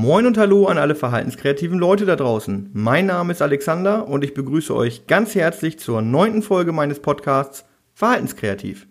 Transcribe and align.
Moin 0.00 0.26
und 0.26 0.38
Hallo 0.38 0.66
an 0.66 0.78
alle 0.78 0.94
verhaltenskreativen 0.94 1.76
Leute 1.76 2.06
da 2.06 2.14
draußen. 2.14 2.70
Mein 2.72 3.06
Name 3.06 3.32
ist 3.32 3.42
Alexander 3.42 4.06
und 4.06 4.22
ich 4.22 4.32
begrüße 4.32 4.72
euch 4.72 5.08
ganz 5.08 5.34
herzlich 5.34 5.80
zur 5.80 6.02
neunten 6.02 6.42
Folge 6.42 6.70
meines 6.70 7.00
Podcasts 7.00 7.64
Verhaltenskreativ. 7.94 8.86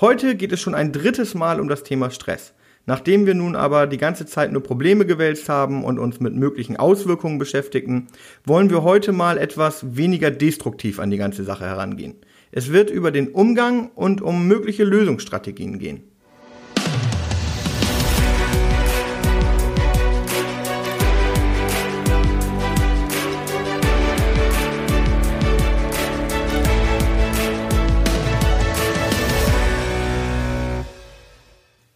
Heute 0.00 0.34
geht 0.34 0.50
es 0.50 0.60
schon 0.60 0.74
ein 0.74 0.90
drittes 0.90 1.34
Mal 1.34 1.60
um 1.60 1.68
das 1.68 1.84
Thema 1.84 2.10
Stress. 2.10 2.52
Nachdem 2.84 3.26
wir 3.26 3.34
nun 3.36 3.54
aber 3.54 3.86
die 3.86 3.96
ganze 3.96 4.26
Zeit 4.26 4.50
nur 4.50 4.64
Probleme 4.64 5.06
gewälzt 5.06 5.48
haben 5.48 5.84
und 5.84 6.00
uns 6.00 6.18
mit 6.18 6.34
möglichen 6.34 6.76
Auswirkungen 6.76 7.38
beschäftigen, 7.38 8.08
wollen 8.44 8.70
wir 8.70 8.82
heute 8.82 9.12
mal 9.12 9.38
etwas 9.38 9.94
weniger 9.94 10.32
destruktiv 10.32 10.98
an 10.98 11.12
die 11.12 11.16
ganze 11.16 11.44
Sache 11.44 11.66
herangehen. 11.66 12.16
Es 12.50 12.72
wird 12.72 12.90
über 12.90 13.12
den 13.12 13.28
Umgang 13.28 13.90
und 13.94 14.20
um 14.20 14.48
mögliche 14.48 14.82
Lösungsstrategien 14.82 15.78
gehen. 15.78 16.10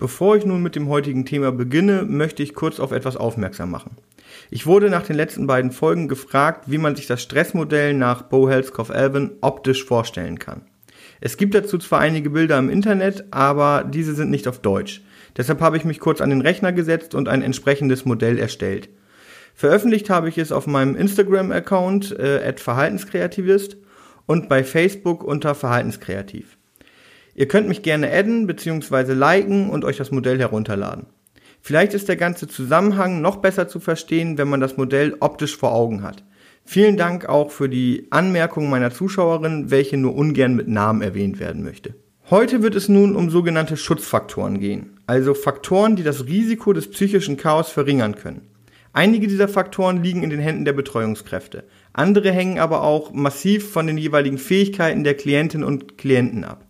Bevor 0.04 0.36
ich 0.36 0.44
nun 0.44 0.62
mit 0.62 0.76
dem 0.76 0.90
heutigen 0.90 1.24
Thema 1.24 1.50
beginne, 1.50 2.02
möchte 2.02 2.42
ich 2.42 2.52
kurz 2.52 2.78
auf 2.78 2.92
etwas 2.92 3.16
aufmerksam 3.16 3.70
machen. 3.70 3.96
Ich 4.50 4.66
wurde 4.66 4.90
nach 4.90 5.06
den 5.06 5.16
letzten 5.16 5.46
beiden 5.46 5.70
Folgen 5.70 6.08
gefragt, 6.08 6.64
wie 6.66 6.76
man 6.76 6.94
sich 6.94 7.06
das 7.06 7.22
Stressmodell 7.22 7.94
nach 7.94 8.20
Bohelskopf-Alvin 8.20 9.30
optisch 9.40 9.82
vorstellen 9.82 10.38
kann. 10.38 10.66
Es 11.22 11.38
gibt 11.38 11.54
dazu 11.54 11.78
zwar 11.78 12.00
einige 12.00 12.28
Bilder 12.28 12.58
im 12.58 12.68
Internet, 12.68 13.24
aber 13.30 13.82
diese 13.82 14.14
sind 14.14 14.30
nicht 14.30 14.46
auf 14.46 14.58
Deutsch. 14.58 15.00
Deshalb 15.38 15.62
habe 15.62 15.78
ich 15.78 15.86
mich 15.86 16.00
kurz 16.00 16.20
an 16.20 16.28
den 16.28 16.42
Rechner 16.42 16.74
gesetzt 16.74 17.14
und 17.14 17.26
ein 17.26 17.40
entsprechendes 17.40 18.04
Modell 18.04 18.38
erstellt. 18.38 18.90
Veröffentlicht 19.54 20.10
habe 20.10 20.28
ich 20.28 20.36
es 20.36 20.52
auf 20.52 20.66
meinem 20.66 20.96
Instagram-Account 20.96 22.12
äh, 22.18 22.52
@verhaltenskreativist 22.54 23.78
und 24.26 24.50
bei 24.50 24.64
Facebook 24.64 25.24
unter 25.24 25.54
Verhaltenskreativ. 25.54 26.58
Ihr 27.34 27.48
könnt 27.48 27.68
mich 27.68 27.82
gerne 27.82 28.10
adden 28.12 28.46
bzw. 28.46 29.12
liken 29.12 29.70
und 29.70 29.84
euch 29.84 29.96
das 29.96 30.10
Modell 30.10 30.38
herunterladen. 30.38 31.06
Vielleicht 31.60 31.94
ist 31.94 32.08
der 32.08 32.16
ganze 32.16 32.46
Zusammenhang 32.46 33.20
noch 33.20 33.36
besser 33.36 33.68
zu 33.68 33.80
verstehen, 33.80 34.38
wenn 34.38 34.48
man 34.48 34.60
das 34.60 34.76
Modell 34.76 35.16
optisch 35.20 35.56
vor 35.56 35.72
Augen 35.72 36.02
hat. 36.02 36.22
Vielen 36.64 36.96
Dank 36.96 37.26
auch 37.26 37.50
für 37.50 37.68
die 37.68 38.06
Anmerkung 38.10 38.70
meiner 38.70 38.90
Zuschauerin, 38.90 39.70
welche 39.70 39.96
nur 39.96 40.14
ungern 40.14 40.54
mit 40.54 40.68
Namen 40.68 41.02
erwähnt 41.02 41.40
werden 41.40 41.64
möchte. 41.64 41.94
Heute 42.30 42.62
wird 42.62 42.74
es 42.74 42.88
nun 42.88 43.16
um 43.16 43.28
sogenannte 43.28 43.76
Schutzfaktoren 43.76 44.58
gehen, 44.58 44.98
also 45.06 45.34
Faktoren, 45.34 45.96
die 45.96 46.02
das 46.02 46.26
Risiko 46.26 46.72
des 46.72 46.90
psychischen 46.90 47.36
Chaos 47.36 47.68
verringern 47.68 48.14
können. 48.14 48.48
Einige 48.94 49.26
dieser 49.26 49.48
Faktoren 49.48 50.02
liegen 50.02 50.22
in 50.22 50.30
den 50.30 50.40
Händen 50.40 50.64
der 50.64 50.72
Betreuungskräfte, 50.72 51.64
andere 51.92 52.30
hängen 52.30 52.58
aber 52.58 52.82
auch 52.82 53.12
massiv 53.12 53.70
von 53.70 53.86
den 53.86 53.98
jeweiligen 53.98 54.38
Fähigkeiten 54.38 55.04
der 55.04 55.14
Klientinnen 55.14 55.66
und 55.66 55.98
Klienten 55.98 56.44
ab. 56.44 56.63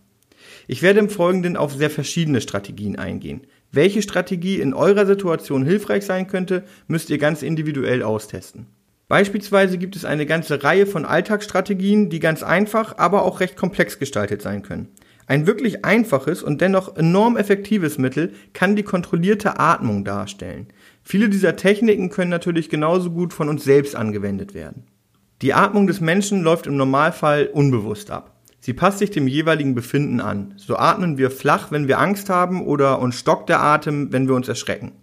Ich 0.67 0.81
werde 0.81 0.99
im 0.99 1.09
Folgenden 1.09 1.57
auf 1.57 1.73
sehr 1.73 1.89
verschiedene 1.89 2.41
Strategien 2.41 2.97
eingehen. 2.97 3.41
Welche 3.71 4.01
Strategie 4.01 4.59
in 4.59 4.73
eurer 4.73 5.05
Situation 5.05 5.65
hilfreich 5.65 6.05
sein 6.05 6.27
könnte, 6.27 6.63
müsst 6.87 7.09
ihr 7.09 7.17
ganz 7.17 7.43
individuell 7.43 8.03
austesten. 8.03 8.67
Beispielsweise 9.07 9.77
gibt 9.77 9.95
es 9.95 10.05
eine 10.05 10.25
ganze 10.25 10.63
Reihe 10.63 10.87
von 10.87 11.05
Alltagsstrategien, 11.05 12.09
die 12.09 12.19
ganz 12.19 12.41
einfach, 12.41 12.97
aber 12.97 13.23
auch 13.23 13.39
recht 13.39 13.55
komplex 13.55 13.99
gestaltet 13.99 14.41
sein 14.41 14.63
können. 14.63 14.89
Ein 15.27 15.47
wirklich 15.47 15.85
einfaches 15.85 16.43
und 16.43 16.61
dennoch 16.61 16.95
enorm 16.97 17.35
effektives 17.37 17.97
Mittel 17.97 18.33
kann 18.53 18.75
die 18.75 18.83
kontrollierte 18.83 19.59
Atmung 19.59 20.05
darstellen. 20.05 20.67
Viele 21.03 21.29
dieser 21.29 21.55
Techniken 21.55 22.09
können 22.09 22.29
natürlich 22.29 22.69
genauso 22.69 23.11
gut 23.11 23.33
von 23.33 23.49
uns 23.49 23.63
selbst 23.63 23.95
angewendet 23.95 24.53
werden. 24.53 24.83
Die 25.41 25.53
Atmung 25.53 25.87
des 25.87 25.99
Menschen 25.99 26.43
läuft 26.43 26.67
im 26.67 26.77
Normalfall 26.77 27.49
unbewusst 27.51 28.09
ab. 28.09 28.34
Sie 28.65 28.73
passt 28.73 28.97
sich 28.97 29.11
dem 29.11 29.27
jeweiligen 29.27 29.75
Befinden 29.75 30.19
an. 30.19 30.55
So 30.57 30.75
atmen 30.75 31.19
wir 31.19 31.29
flach, 31.29 31.69
wenn 31.69 31.87
wir 31.87 31.99
Angst 31.99 32.31
haben 32.31 32.65
oder 32.65 32.97
uns 32.97 33.19
stockt 33.19 33.47
der 33.47 33.61
Atem, 33.61 34.11
wenn 34.11 34.27
wir 34.27 34.33
uns 34.33 34.47
erschrecken. 34.47 34.93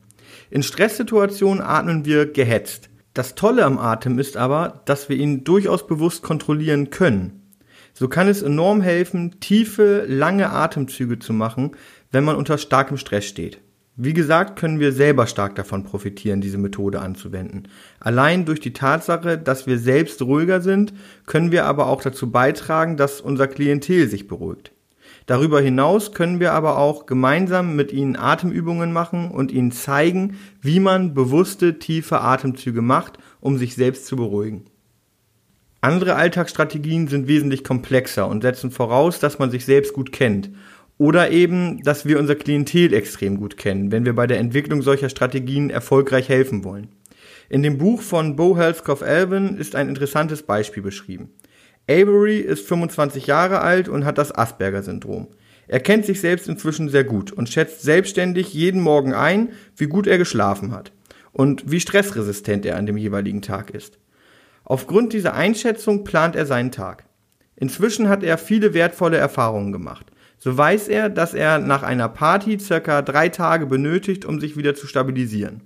In 0.51 0.65
Stresssituationen 0.65 1.63
atmen 1.63 2.05
wir 2.05 2.27
gehetzt. 2.27 2.91
Das 3.15 3.37
Tolle 3.37 3.65
am 3.65 3.79
Atem 3.79 4.19
ist 4.19 4.37
aber, 4.37 4.83
dass 4.87 5.09
wir 5.09 5.17
ihn 5.17 5.45
durchaus 5.45 5.87
bewusst 5.87 6.25
kontrollieren 6.25 6.91
können. 6.91 7.53
So 7.95 8.09
kann 8.09 8.27
es 8.27 8.43
enorm 8.43 8.81
helfen, 8.81 9.39
tiefe, 9.39 10.07
lange 10.09 10.51
Atemzüge 10.51 11.21
zu 11.21 11.33
machen, 11.33 11.77
wenn 12.11 12.25
man 12.25 12.35
unter 12.35 12.59
starkem 12.59 12.97
Stress 12.97 13.27
steht. 13.27 13.61
Wie 13.97 14.15
gesagt, 14.15 14.59
können 14.59 14.81
wir 14.81 14.93
selber 14.93 15.27
stark 15.27 15.55
davon 15.55 15.85
profitieren, 15.85 16.41
diese 16.41 16.57
Methode 16.57 17.03
anzuwenden. 17.03 17.69
Allein 18.01 18.47
durch 18.47 18.59
die 18.59 18.73
Tatsache, 18.73 19.37
dass 19.37 19.67
wir 19.67 19.79
selbst 19.79 20.23
ruhiger 20.23 20.63
sind, 20.63 20.95
können 21.27 21.53
wir 21.53 21.67
aber 21.67 21.89
auch 21.89 22.01
dazu 22.01 22.31
beitragen, 22.31 22.97
dass 22.97 23.21
unser 23.21 23.49
Klientel 23.49 24.09
sich 24.09 24.29
beruhigt. 24.29 24.73
Darüber 25.27 25.61
hinaus 25.61 26.13
können 26.13 26.41
wir 26.41 26.55
aber 26.55 26.79
auch 26.79 27.05
gemeinsam 27.05 27.77
mit 27.77 27.93
ihnen 27.93 28.17
Atemübungen 28.17 28.95
machen 28.95 29.31
und 29.31 29.53
ihnen 29.53 29.73
zeigen, 29.73 30.39
wie 30.63 30.81
man 30.81 31.13
bewusste, 31.13 31.79
tiefe 31.79 32.23
Atemzüge 32.23 32.81
macht, 32.81 33.19
um 33.41 33.59
sich 33.59 33.75
selbst 33.75 34.07
zu 34.07 34.17
beruhigen. 34.17 34.65
Andere 35.83 36.15
Alltagsstrategien 36.15 37.09
sind 37.09 37.29
wesentlich 37.29 37.63
komplexer 37.63 38.27
und 38.27 38.41
setzen 38.41 38.71
voraus, 38.71 39.21
dass 39.21 39.39
man 39.39 39.51
sich 39.51 39.67
selbst 39.67 39.93
gut 39.93 40.13
kennt 40.13 40.51
oder 40.99 41.31
eben, 41.31 41.83
dass 41.83 42.07
wir 42.07 42.19
unser 42.19 42.35
Klientel 42.35 42.93
extrem 42.93 43.39
gut 43.39 43.57
kennen, 43.57 43.93
wenn 43.93 44.05
wir 44.05 44.15
bei 44.15 44.27
der 44.27 44.39
Entwicklung 44.39 44.83
solcher 44.83 45.09
Strategien 45.09 45.71
erfolgreich 45.71 46.29
helfen 46.29 46.65
wollen. 46.65 46.89
In 47.49 47.63
dem 47.63 47.79
Buch 47.79 48.01
von 48.01 48.37
Bo 48.37 48.57
Helskov 48.57 49.03
Alvin 49.03 49.57
ist 49.57 49.75
ein 49.75 49.89
interessantes 49.89 50.43
Beispiel 50.43 50.83
beschrieben. 50.83 51.31
Avery 51.89 52.39
ist 52.39 52.67
25 52.67 53.27
Jahre 53.27 53.61
alt 53.61 53.89
und 53.89 54.05
hat 54.05 54.19
das 54.19 54.33
Asperger-Syndrom. 54.33 55.29
Er 55.67 55.81
kennt 55.81 56.07
sich 56.07 56.21
selbst 56.21 56.49
inzwischen 56.49 56.89
sehr 56.89 57.05
gut 57.05 57.33
und 57.33 57.49
schätzt 57.49 57.83
selbstständig 57.83 58.53
jeden 58.53 58.81
Morgen 58.81 59.15
ein, 59.15 59.51
wie 59.77 59.87
gut 59.87 60.07
er 60.07 60.19
geschlafen 60.19 60.73
hat 60.73 60.93
und 61.33 61.71
wie 61.71 61.81
stressresistent 61.81 62.67
er 62.67 62.77
an 62.77 62.87
dem 62.87 62.97
jeweiligen 62.97 63.43
Tag 63.43 63.71
ist. 63.71 63.99
Aufgrund 64.65 65.13
dieser 65.13 65.35
Einschätzung 65.35 66.05
plant 66.05 66.37
er 66.37 66.47
seinen 66.47 66.71
Tag. 66.71 67.05
Inzwischen 67.57 68.09
hat 68.09 68.23
er 68.23 68.39
viele 68.39 68.75
wertvolle 68.75 69.17
Erfahrungen 69.17 69.73
gemacht. 69.73 70.12
So 70.45 70.59
weiß 70.59 70.89
er, 70.89 71.09
dass 71.09 71.35
er 71.35 71.61
nach 71.61 71.85
einer 71.85 72.09
Party 72.09 72.59
circa 72.59 73.01
drei 73.01 73.29
Tage 73.29 73.65
benötigt, 73.65 74.25
um 74.25 74.41
sich 74.41 74.57
wieder 74.57 74.75
zu 74.75 74.89
stabilisieren. 74.89 75.61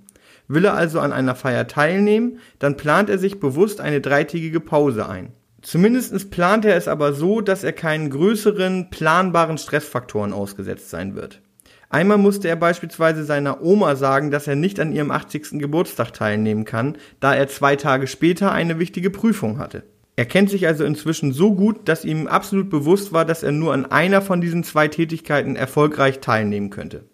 Will 0.47 0.65
er 0.65 0.75
also 0.75 0.99
an 0.99 1.13
einer 1.13 1.33
Feier 1.33 1.65
teilnehmen, 1.65 2.37
dann 2.59 2.77
plant 2.77 3.09
er 3.09 3.17
sich 3.17 3.39
bewusst 3.39 3.81
eine 3.81 4.01
dreitägige 4.01 4.59
Pause 4.59 5.09
ein. 5.09 5.33
Zumindest 5.63 6.29
plant 6.29 6.63
er 6.63 6.75
es 6.75 6.87
aber 6.87 7.13
so, 7.13 7.41
dass 7.41 7.63
er 7.63 7.73
keinen 7.73 8.11
größeren 8.11 8.91
planbaren 8.91 9.57
Stressfaktoren 9.57 10.31
ausgesetzt 10.31 10.91
sein 10.91 11.15
wird. 11.15 11.41
Einmal 11.89 12.19
musste 12.19 12.47
er 12.47 12.55
beispielsweise 12.55 13.23
seiner 13.23 13.63
Oma 13.63 13.95
sagen, 13.95 14.29
dass 14.29 14.45
er 14.45 14.55
nicht 14.55 14.79
an 14.79 14.91
ihrem 14.91 15.09
80. 15.09 15.57
Geburtstag 15.57 16.13
teilnehmen 16.13 16.65
kann, 16.65 16.99
da 17.19 17.33
er 17.33 17.47
zwei 17.47 17.77
Tage 17.77 18.05
später 18.05 18.51
eine 18.51 18.77
wichtige 18.77 19.09
Prüfung 19.09 19.57
hatte. 19.57 19.85
Er 20.17 20.25
kennt 20.25 20.49
sich 20.49 20.65
also 20.65 20.83
inzwischen 20.83 21.31
so 21.31 21.53
gut, 21.53 21.87
dass 21.87 22.03
ihm 22.03 22.25
absolut 22.25 22.71
bewusst 22.71 23.13
war, 23.13 23.23
dass 23.23 23.43
er 23.43 23.51
nur 23.51 23.71
an 23.71 23.85
einer 23.85 24.23
von 24.23 24.41
diesen 24.41 24.63
zwei 24.63 24.87
Tätigkeiten 24.87 25.55
erfolgreich 25.55 26.19
teilnehmen 26.19 26.71
könnte. 26.71 27.05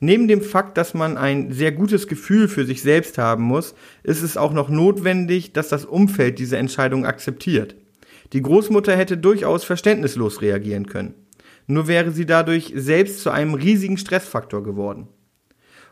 Neben 0.00 0.26
dem 0.26 0.42
Fakt, 0.42 0.76
dass 0.76 0.92
man 0.92 1.16
ein 1.16 1.52
sehr 1.52 1.70
gutes 1.70 2.08
Gefühl 2.08 2.48
für 2.48 2.66
sich 2.66 2.82
selbst 2.82 3.16
haben 3.16 3.44
muss, 3.44 3.76
ist 4.02 4.22
es 4.22 4.36
auch 4.36 4.52
noch 4.52 4.68
notwendig, 4.68 5.52
dass 5.52 5.68
das 5.68 5.84
Umfeld 5.84 6.40
diese 6.40 6.56
Entscheidung 6.56 7.06
akzeptiert. 7.06 7.76
Die 8.32 8.42
Großmutter 8.42 8.96
hätte 8.96 9.16
durchaus 9.16 9.62
verständnislos 9.62 10.42
reagieren 10.42 10.86
können. 10.86 11.14
Nur 11.68 11.86
wäre 11.86 12.10
sie 12.10 12.26
dadurch 12.26 12.72
selbst 12.74 13.20
zu 13.20 13.30
einem 13.30 13.54
riesigen 13.54 13.98
Stressfaktor 13.98 14.64
geworden. 14.64 15.06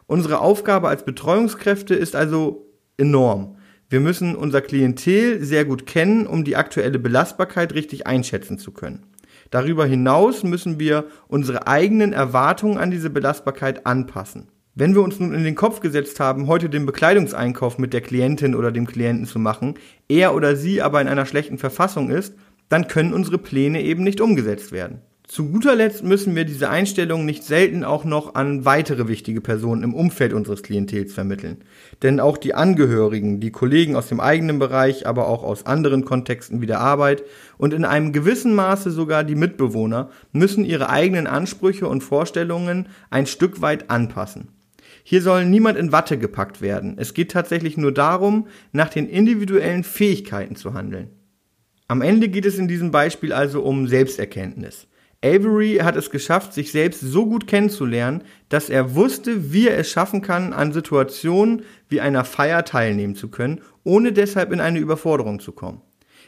Unsere 0.07 0.41
Aufgabe 0.41 0.89
als 0.89 1.05
Betreuungskräfte 1.05 1.95
ist 1.95 2.17
also 2.17 2.67
enorm. 2.99 3.57
Wir 3.91 4.01
müssen 4.01 4.35
unser 4.35 4.61
Klientel 4.61 5.43
sehr 5.45 5.65
gut 5.65 5.87
kennen, 5.87 6.27
um 6.27 6.45
die 6.45 6.57
aktuelle 6.57 6.99
Belastbarkeit 6.99 7.75
richtig 7.75 8.07
einschätzen 8.07 8.59
zu 8.59 8.73
können. 8.73 9.07
Darüber 9.51 9.87
hinaus 9.87 10.43
müssen 10.43 10.81
wir 10.81 11.05
unsere 11.29 11.67
eigenen 11.67 12.13
Erwartungen 12.13 12.79
an 12.79 12.91
diese 12.91 13.11
Belastbarkeit 13.11 13.87
anpassen. 13.87 14.49
Wenn 14.75 14.95
wir 14.95 15.03
uns 15.03 15.21
nun 15.21 15.33
in 15.33 15.45
den 15.45 15.55
Kopf 15.55 15.79
gesetzt 15.79 16.19
haben, 16.19 16.49
heute 16.49 16.69
den 16.69 16.87
Bekleidungseinkauf 16.87 17.79
mit 17.79 17.93
der 17.93 18.01
Klientin 18.01 18.57
oder 18.57 18.73
dem 18.73 18.89
Klienten 18.89 19.27
zu 19.27 19.39
machen, 19.39 19.75
er 20.09 20.35
oder 20.35 20.57
sie 20.57 20.83
aber 20.83 21.01
in 21.01 21.07
einer 21.07 21.27
schlechten 21.27 21.59
Verfassung 21.59 22.11
ist, 22.11 22.35
dann 22.69 22.89
können 22.89 23.15
unsere 23.15 23.39
Pläne 23.39 23.83
eben 23.83 24.03
nicht 24.03 24.21
umgesetzt 24.21 24.73
werden. 24.73 25.03
Zu 25.35 25.51
guter 25.51 25.75
Letzt 25.75 26.05
müssen 26.05 26.37
wir 26.37 26.45
diese 26.45 26.71
Einstellung 26.71 27.25
nicht 27.25 27.43
selten 27.43 27.83
auch 27.83 28.05
noch 28.05 28.37
an 28.37 28.65
weitere 28.65 29.09
wichtige 29.09 29.41
Personen 29.41 29.83
im 29.83 29.93
Umfeld 29.93 30.33
unseres 30.33 30.63
Klientels 30.63 31.13
vermitteln. 31.13 31.65
Denn 32.05 32.21
auch 32.21 32.39
die 32.39 32.55
Angehörigen, 32.55 33.41
die 33.41 33.51
Kollegen 33.51 33.97
aus 33.97 34.07
dem 34.07 34.21
eigenen 34.21 34.61
Bereich, 34.61 35.09
aber 35.09 35.27
auch 35.27 35.43
aus 35.43 35.67
anderen 35.67 36.05
Kontexten 36.05 36.61
wie 36.61 36.67
der 36.67 36.79
Arbeit 36.79 37.25
und 37.59 37.75
in 37.75 37.85
einem 37.85 38.13
gewissen 38.13 38.55
Maße 38.55 38.93
sogar 38.93 39.25
die 39.25 39.35
Mitbewohner 39.35 40.09
müssen 40.31 40.65
ihre 40.65 40.89
eigenen 40.89 41.27
Ansprüche 41.27 41.89
und 41.89 42.05
Vorstellungen 42.05 42.87
ein 43.11 43.27
Stück 43.27 43.61
weit 43.61 43.91
anpassen. 43.91 44.51
Hier 45.03 45.21
soll 45.21 45.47
niemand 45.47 45.77
in 45.77 45.91
Watte 45.91 46.17
gepackt 46.17 46.63
werden. 46.63 46.95
Es 46.97 47.13
geht 47.13 47.33
tatsächlich 47.33 47.77
nur 47.77 47.91
darum, 47.91 48.47
nach 48.71 48.89
den 48.89 49.09
individuellen 49.09 49.83
Fähigkeiten 49.83 50.55
zu 50.55 50.75
handeln. 50.75 51.11
Am 51.89 52.03
Ende 52.03 52.29
geht 52.29 52.47
es 52.47 52.57
in 52.57 52.69
diesem 52.69 52.93
Beispiel 52.93 53.33
also 53.33 53.65
um 53.65 53.89
Selbsterkenntnis. 53.89 54.87
Avery 55.25 55.79
hat 55.83 55.97
es 55.97 56.11
geschafft, 56.11 56.53
sich 56.53 56.71
selbst 56.71 57.01
so 57.01 57.25
gut 57.25 57.47
kennenzulernen, 57.47 58.23
dass 58.51 58.69
er 58.69 58.95
wusste, 58.95 59.53
wie 59.53 59.69
er 59.69 59.79
es 59.79 59.91
schaffen 59.91 60.21
kann, 60.21 60.53
an 60.53 60.73
Situationen 60.73 61.63
wie 61.89 62.03
einer 62.03 62.25
Feier 62.25 62.65
teilnehmen 62.65 63.15
zu 63.15 63.29
können, 63.29 63.63
ohne 63.85 64.13
deshalb 64.13 64.53
in 64.53 64.61
eine 64.61 64.79
Überforderung 64.79 65.41
zu 65.41 65.53
kommen. 65.53 65.81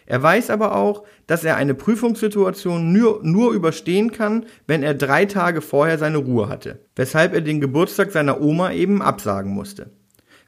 Er 0.07 0.23
weiß 0.23 0.51
aber 0.51 0.77
auch, 0.77 1.05
dass 1.27 1.45
er 1.45 1.57
eine 1.57 1.75
Prüfungssituation 1.75 2.93
nur, 2.93 3.21
nur 3.23 3.53
überstehen 3.53 4.13
kann, 4.13 4.47
wenn 4.67 4.83
er 4.83 4.95
drei 4.95 5.27
Tage 5.27 5.61
vorher 5.61 5.99
seine 5.99 6.19
Ruhe 6.19 6.49
hatte, 6.49 6.81
weshalb 6.95 7.35
er 7.35 7.41
den 7.41 7.61
Geburtstag 7.61 8.13
seiner 8.13 8.41
Oma 8.41 8.73
eben 8.73 9.03
absagen 9.03 9.53
musste. 9.53 9.91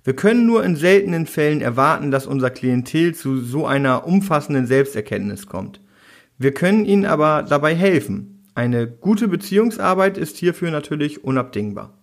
Wir 0.04 0.14
können 0.14 0.46
nur 0.46 0.64
in 0.64 0.76
seltenen 0.76 1.26
Fällen 1.26 1.60
erwarten, 1.60 2.10
dass 2.10 2.26
unser 2.26 2.50
Klientel 2.50 3.14
zu 3.14 3.38
so 3.40 3.66
einer 3.66 4.06
umfassenden 4.06 4.66
Selbsterkenntnis 4.66 5.46
kommt. 5.48 5.80
Wir 6.38 6.54
können 6.54 6.84
ihnen 6.84 7.04
aber 7.04 7.42
dabei 7.42 7.74
helfen. 7.74 8.37
Eine 8.58 8.88
gute 8.88 9.28
Beziehungsarbeit 9.28 10.18
ist 10.18 10.36
hierfür 10.36 10.72
natürlich 10.72 11.22
unabdingbar. 11.22 11.96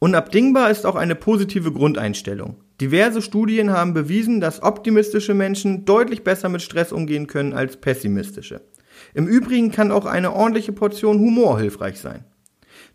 Unabdingbar 0.00 0.68
ist 0.68 0.84
auch 0.84 0.96
eine 0.96 1.14
positive 1.14 1.70
Grundeinstellung. 1.70 2.56
Diverse 2.80 3.22
Studien 3.22 3.70
haben 3.70 3.94
bewiesen, 3.94 4.40
dass 4.40 4.64
optimistische 4.64 5.32
Menschen 5.32 5.84
deutlich 5.84 6.24
besser 6.24 6.48
mit 6.48 6.60
Stress 6.60 6.90
umgehen 6.90 7.28
können 7.28 7.52
als 7.52 7.76
pessimistische. 7.76 8.62
Im 9.14 9.28
Übrigen 9.28 9.70
kann 9.70 9.92
auch 9.92 10.04
eine 10.04 10.32
ordentliche 10.32 10.72
Portion 10.72 11.20
Humor 11.20 11.60
hilfreich 11.60 12.00
sein. 12.00 12.24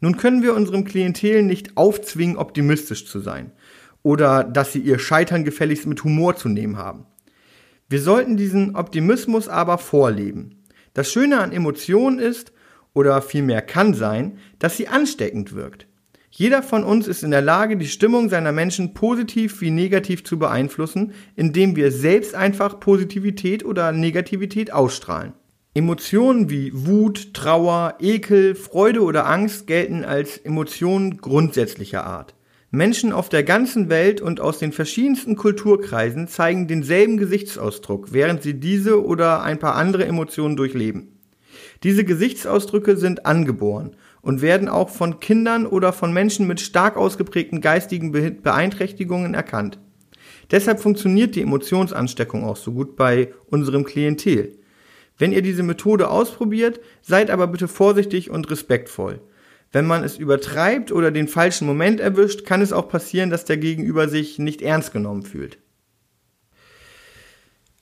Nun 0.02 0.18
können 0.18 0.44
wir 0.44 0.54
unserem 0.54 0.84
Klientel 0.84 1.44
nicht 1.44 1.78
aufzwingen, 1.78 2.36
optimistisch 2.36 3.06
zu 3.06 3.22
sein 3.22 3.54
oder 4.04 4.44
dass 4.44 4.74
sie 4.74 4.80
ihr 4.80 5.00
Scheitern 5.00 5.46
gefälligst 5.46 5.88
mit 5.88 6.04
Humor 6.04 6.36
zu 6.36 6.50
nehmen 6.50 6.76
haben. 6.76 7.06
Wir 7.88 8.02
sollten 8.02 8.36
diesen 8.36 8.76
Optimismus 8.76 9.48
aber 9.48 9.78
vorleben. 9.78 10.66
Das 10.94 11.10
Schöne 11.10 11.40
an 11.40 11.54
Emotionen 11.54 12.20
ist, 12.20 12.52
oder 12.98 13.22
vielmehr 13.22 13.62
kann 13.62 13.94
sein, 13.94 14.40
dass 14.58 14.76
sie 14.76 14.88
ansteckend 14.88 15.54
wirkt. 15.54 15.86
Jeder 16.32 16.64
von 16.64 16.84
uns 16.84 17.08
ist 17.08 17.24
in 17.24 17.30
der 17.30 17.44
Lage, 17.44 17.78
die 17.78 17.88
Stimmung 17.88 18.28
seiner 18.30 18.52
Menschen 18.52 18.96
positiv 18.96 19.62
wie 19.62 19.70
negativ 19.70 20.24
zu 20.24 20.40
beeinflussen, 20.40 21.14
indem 21.36 21.76
wir 21.76 21.92
selbst 21.92 22.34
einfach 22.34 22.80
Positivität 22.80 23.64
oder 23.64 23.92
Negativität 23.92 24.74
ausstrahlen. 24.74 25.34
Emotionen 25.76 26.50
wie 26.50 26.72
Wut, 26.74 27.36
Trauer, 27.36 27.96
Ekel, 28.00 28.56
Freude 28.56 29.04
oder 29.04 29.28
Angst 29.28 29.68
gelten 29.68 30.04
als 30.04 30.38
Emotionen 30.38 31.18
grundsätzlicher 31.18 32.04
Art. 32.04 32.34
Menschen 32.72 33.14
auf 33.14 33.30
der 33.30 33.44
ganzen 33.44 33.90
Welt 33.90 34.20
und 34.20 34.42
aus 34.42 34.58
den 34.58 34.72
verschiedensten 34.72 35.36
Kulturkreisen 35.36 36.28
zeigen 36.28 36.68
denselben 36.68 37.18
Gesichtsausdruck, 37.18 38.12
während 38.12 38.42
sie 38.42 38.56
diese 38.56 39.06
oder 39.06 39.44
ein 39.44 39.60
paar 39.60 39.76
andere 39.76 40.06
Emotionen 40.06 40.56
durchleben. 40.56 41.17
Diese 41.84 42.04
Gesichtsausdrücke 42.04 42.98
sind 42.98 43.26
angeboren 43.26 43.96
und 44.22 44.42
werden 44.42 44.68
auch 44.68 44.90
von 44.90 45.20
Kindern 45.20 45.66
oder 45.66 45.94
von 45.94 46.14
Menschen 46.14 46.48
mit 46.48 46.60
stark 46.60 46.98
ausgeprägten 46.98 47.62
geistigen 47.62 48.12
Beeinträchtigungen 48.12 49.34
erkannt. 49.34 49.80
Deshalb 50.52 50.80
funktioniert 50.80 51.36
die 51.36 51.42
Emotionsansteckung 51.42 52.44
auch 52.44 52.58
so 52.58 52.72
gut 52.72 52.96
bei 52.96 53.34
unserem 53.48 53.84
Klientel. 53.84 54.58
Wenn 55.18 55.32
ihr 55.32 55.42
diese 55.42 55.64
Methode 55.64 56.10
ausprobiert, 56.10 56.80
seid 57.02 57.30
aber 57.30 57.48
bitte 57.48 57.68
vorsichtig 57.68 58.30
und 58.30 58.50
respektvoll. 58.50 59.20
Wenn 59.72 59.86
man 59.86 60.04
es 60.04 60.18
übertreibt 60.18 60.92
oder 60.92 61.12
den 61.12 61.28
falschen 61.28 61.68
Moment 61.68 62.00
erwischt, 62.00 62.46
kann 62.46 62.62
es 62.62 62.72
auch 62.72 62.88
passieren, 62.88 63.30
dass 63.30 63.44
der 63.44 63.58
Gegenüber 63.58 64.08
sich 64.08 64.40
nicht 64.40 64.62
ernst 64.62 64.94
genommen 64.94 65.24
fühlt. 65.24 65.58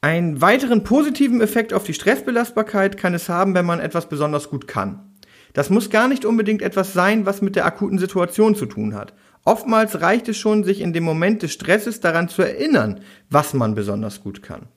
Einen 0.05 0.39
weiteren 0.39 0.83
positiven 0.83 1.41
Effekt 1.41 1.73
auf 1.73 1.83
die 1.83 1.95
Stressbelastbarkeit 1.95 2.95
kann 2.95 3.15
es 3.15 3.27
haben, 3.27 3.55
wenn 3.55 3.65
man 3.65 3.79
etwas 3.79 4.07
besonders 4.07 4.51
gut 4.51 4.67
kann. 4.67 5.15
Das 5.53 5.71
muss 5.71 5.89
gar 5.89 6.07
nicht 6.07 6.25
unbedingt 6.25 6.61
etwas 6.61 6.93
sein, 6.93 7.25
was 7.25 7.41
mit 7.41 7.55
der 7.55 7.65
akuten 7.65 7.97
Situation 7.97 8.53
zu 8.53 8.67
tun 8.67 8.93
hat. 8.93 9.15
Oftmals 9.45 10.01
reicht 10.01 10.29
es 10.29 10.37
schon, 10.37 10.63
sich 10.63 10.81
in 10.81 10.93
dem 10.93 11.03
Moment 11.03 11.41
des 11.41 11.53
Stresses 11.53 12.01
daran 12.01 12.29
zu 12.29 12.43
erinnern, 12.43 12.99
was 13.31 13.55
man 13.55 13.73
besonders 13.73 14.21
gut 14.21 14.43
kann. 14.43 14.67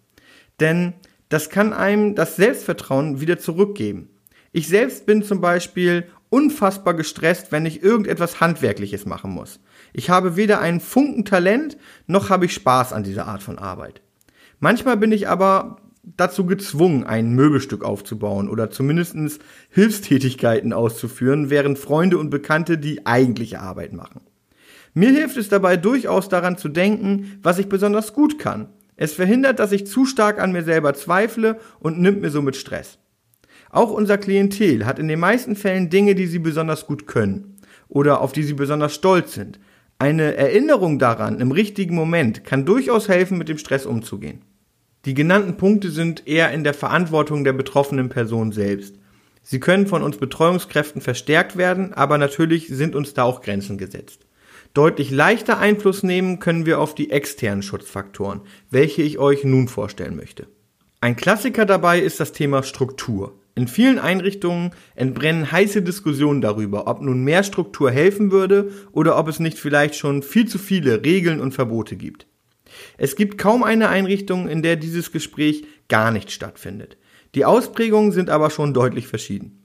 Denn 0.60 0.94
das 1.28 1.50
kann 1.50 1.74
einem 1.74 2.14
das 2.14 2.36
Selbstvertrauen 2.36 3.20
wieder 3.20 3.38
zurückgeben. 3.38 4.08
Ich 4.52 4.66
selbst 4.66 5.04
bin 5.04 5.22
zum 5.22 5.42
Beispiel 5.42 6.06
unfassbar 6.30 6.94
gestresst, 6.94 7.52
wenn 7.52 7.66
ich 7.66 7.82
irgendetwas 7.82 8.40
Handwerkliches 8.40 9.04
machen 9.04 9.32
muss. 9.32 9.60
Ich 9.92 10.08
habe 10.08 10.36
weder 10.36 10.62
einen 10.62 10.80
Funken 10.80 11.26
Talent, 11.26 11.76
noch 12.06 12.30
habe 12.30 12.46
ich 12.46 12.54
Spaß 12.54 12.94
an 12.94 13.02
dieser 13.04 13.26
Art 13.26 13.42
von 13.42 13.58
Arbeit. 13.58 14.00
Manchmal 14.60 14.96
bin 14.96 15.12
ich 15.12 15.28
aber 15.28 15.76
dazu 16.02 16.46
gezwungen, 16.46 17.04
ein 17.04 17.34
Möbelstück 17.34 17.84
aufzubauen 17.84 18.48
oder 18.48 18.70
zumindest 18.70 19.40
Hilfstätigkeiten 19.70 20.72
auszuführen, 20.72 21.50
während 21.50 21.78
Freunde 21.78 22.18
und 22.18 22.30
Bekannte 22.30 22.78
die 22.78 23.06
eigentliche 23.06 23.60
Arbeit 23.60 23.92
machen. 23.92 24.22
Mir 24.94 25.10
hilft 25.10 25.36
es 25.36 25.48
dabei 25.48 25.76
durchaus 25.76 26.28
daran 26.28 26.56
zu 26.56 26.68
denken, 26.68 27.38
was 27.42 27.58
ich 27.58 27.68
besonders 27.68 28.14
gut 28.14 28.38
kann. 28.38 28.70
Es 28.96 29.12
verhindert, 29.12 29.60
dass 29.60 29.70
ich 29.70 29.86
zu 29.86 30.06
stark 30.06 30.40
an 30.40 30.50
mir 30.50 30.64
selber 30.64 30.94
zweifle 30.94 31.60
und 31.78 32.00
nimmt 32.00 32.20
mir 32.20 32.30
somit 32.30 32.56
Stress. 32.56 32.98
Auch 33.70 33.90
unser 33.90 34.18
Klientel 34.18 34.86
hat 34.86 34.98
in 34.98 35.08
den 35.08 35.20
meisten 35.20 35.54
Fällen 35.54 35.90
Dinge, 35.90 36.14
die 36.14 36.26
sie 36.26 36.38
besonders 36.38 36.86
gut 36.86 37.06
können 37.06 37.58
oder 37.88 38.20
auf 38.20 38.32
die 38.32 38.42
sie 38.42 38.54
besonders 38.54 38.94
stolz 38.94 39.34
sind. 39.34 39.60
Eine 39.98 40.36
Erinnerung 40.36 40.98
daran 40.98 41.40
im 41.40 41.52
richtigen 41.52 41.94
Moment 41.94 42.44
kann 42.44 42.64
durchaus 42.64 43.08
helfen, 43.08 43.36
mit 43.36 43.48
dem 43.48 43.58
Stress 43.58 43.84
umzugehen. 43.84 44.42
Die 45.08 45.14
genannten 45.14 45.56
Punkte 45.56 45.90
sind 45.90 46.28
eher 46.28 46.52
in 46.52 46.64
der 46.64 46.74
Verantwortung 46.74 47.42
der 47.42 47.54
betroffenen 47.54 48.10
Person 48.10 48.52
selbst. 48.52 48.96
Sie 49.42 49.58
können 49.58 49.86
von 49.86 50.02
uns 50.02 50.18
Betreuungskräften 50.18 51.00
verstärkt 51.00 51.56
werden, 51.56 51.94
aber 51.94 52.18
natürlich 52.18 52.68
sind 52.68 52.94
uns 52.94 53.14
da 53.14 53.22
auch 53.22 53.40
Grenzen 53.40 53.78
gesetzt. 53.78 54.26
Deutlich 54.74 55.10
leichter 55.10 55.58
Einfluss 55.60 56.02
nehmen 56.02 56.40
können 56.40 56.66
wir 56.66 56.78
auf 56.78 56.94
die 56.94 57.10
externen 57.10 57.62
Schutzfaktoren, 57.62 58.42
welche 58.68 59.00
ich 59.00 59.18
euch 59.18 59.44
nun 59.44 59.68
vorstellen 59.68 60.14
möchte. 60.14 60.46
Ein 61.00 61.16
Klassiker 61.16 61.64
dabei 61.64 62.00
ist 62.00 62.20
das 62.20 62.32
Thema 62.32 62.62
Struktur. 62.62 63.40
In 63.54 63.66
vielen 63.66 63.98
Einrichtungen 63.98 64.72
entbrennen 64.94 65.50
heiße 65.50 65.80
Diskussionen 65.80 66.42
darüber, 66.42 66.86
ob 66.86 67.00
nun 67.00 67.24
mehr 67.24 67.44
Struktur 67.44 67.90
helfen 67.90 68.30
würde 68.30 68.72
oder 68.92 69.18
ob 69.18 69.28
es 69.28 69.40
nicht 69.40 69.58
vielleicht 69.58 69.94
schon 69.94 70.22
viel 70.22 70.46
zu 70.46 70.58
viele 70.58 71.02
Regeln 71.02 71.40
und 71.40 71.54
Verbote 71.54 71.96
gibt. 71.96 72.27
Es 72.96 73.16
gibt 73.16 73.38
kaum 73.38 73.62
eine 73.62 73.88
Einrichtung, 73.88 74.48
in 74.48 74.62
der 74.62 74.76
dieses 74.76 75.12
Gespräch 75.12 75.64
gar 75.88 76.10
nicht 76.10 76.30
stattfindet. 76.30 76.96
Die 77.34 77.44
Ausprägungen 77.44 78.12
sind 78.12 78.30
aber 78.30 78.50
schon 78.50 78.74
deutlich 78.74 79.06
verschieden. 79.06 79.64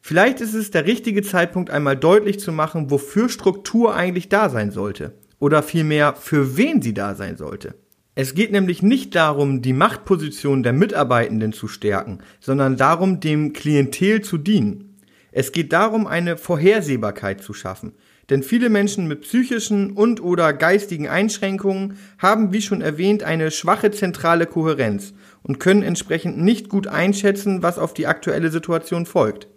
Vielleicht 0.00 0.40
ist 0.40 0.54
es 0.54 0.72
der 0.72 0.86
richtige 0.86 1.22
Zeitpunkt, 1.22 1.70
einmal 1.70 1.96
deutlich 1.96 2.40
zu 2.40 2.50
machen, 2.50 2.90
wofür 2.90 3.28
Struktur 3.28 3.94
eigentlich 3.94 4.28
da 4.28 4.48
sein 4.48 4.72
sollte. 4.72 5.14
Oder 5.38 5.62
vielmehr, 5.62 6.14
für 6.14 6.56
wen 6.56 6.82
sie 6.82 6.92
da 6.92 7.14
sein 7.14 7.36
sollte. 7.36 7.76
Es 8.14 8.34
geht 8.34 8.52
nämlich 8.52 8.82
nicht 8.82 9.14
darum, 9.14 9.62
die 9.62 9.72
Machtposition 9.72 10.62
der 10.62 10.72
Mitarbeitenden 10.72 11.52
zu 11.52 11.66
stärken, 11.66 12.18
sondern 12.40 12.76
darum, 12.76 13.20
dem 13.20 13.52
Klientel 13.52 14.20
zu 14.20 14.38
dienen. 14.38 14.98
Es 15.30 15.52
geht 15.52 15.72
darum, 15.72 16.06
eine 16.06 16.36
Vorhersehbarkeit 16.36 17.42
zu 17.42 17.54
schaffen, 17.54 17.94
denn 18.32 18.42
viele 18.42 18.70
Menschen 18.70 19.08
mit 19.08 19.20
psychischen 19.20 19.90
und 19.90 20.22
oder 20.22 20.54
geistigen 20.54 21.06
Einschränkungen 21.06 21.98
haben, 22.16 22.50
wie 22.50 22.62
schon 22.62 22.80
erwähnt, 22.80 23.24
eine 23.24 23.50
schwache 23.50 23.90
zentrale 23.90 24.46
Kohärenz 24.46 25.12
und 25.42 25.60
können 25.60 25.82
entsprechend 25.82 26.38
nicht 26.38 26.70
gut 26.70 26.86
einschätzen, 26.86 27.62
was 27.62 27.78
auf 27.78 27.92
die 27.92 28.06
aktuelle 28.06 28.50
Situation 28.50 29.04
folgt. 29.04 29.48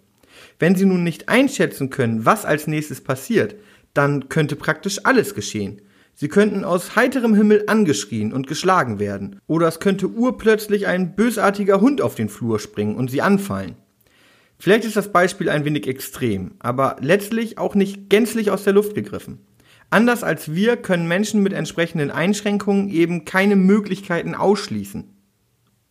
Wenn 0.58 0.76
sie 0.76 0.84
nun 0.84 1.04
nicht 1.04 1.30
einschätzen 1.30 1.88
können, 1.88 2.26
was 2.26 2.44
als 2.44 2.66
nächstes 2.66 3.00
passiert, 3.00 3.56
dann 3.94 4.28
könnte 4.28 4.56
praktisch 4.56 5.00
alles 5.04 5.34
geschehen. 5.34 5.80
Sie 6.12 6.28
könnten 6.28 6.62
aus 6.62 6.96
heiterem 6.96 7.34
Himmel 7.34 7.64
angeschrien 7.68 8.34
und 8.34 8.46
geschlagen 8.46 8.98
werden, 8.98 9.40
oder 9.46 9.68
es 9.68 9.80
könnte 9.80 10.08
urplötzlich 10.08 10.86
ein 10.86 11.16
bösartiger 11.16 11.80
Hund 11.80 12.02
auf 12.02 12.14
den 12.14 12.28
Flur 12.28 12.58
springen 12.58 12.96
und 12.96 13.10
sie 13.10 13.22
anfallen. 13.22 13.76
Vielleicht 14.58 14.84
ist 14.84 14.96
das 14.96 15.12
Beispiel 15.12 15.48
ein 15.48 15.64
wenig 15.64 15.86
extrem, 15.86 16.52
aber 16.58 16.96
letztlich 17.00 17.58
auch 17.58 17.74
nicht 17.74 18.08
gänzlich 18.08 18.50
aus 18.50 18.64
der 18.64 18.72
Luft 18.72 18.94
gegriffen. 18.94 19.40
Anders 19.90 20.24
als 20.24 20.54
wir 20.54 20.76
können 20.76 21.06
Menschen 21.06 21.42
mit 21.42 21.52
entsprechenden 21.52 22.10
Einschränkungen 22.10 22.88
eben 22.88 23.24
keine 23.24 23.56
Möglichkeiten 23.56 24.34
ausschließen. 24.34 25.04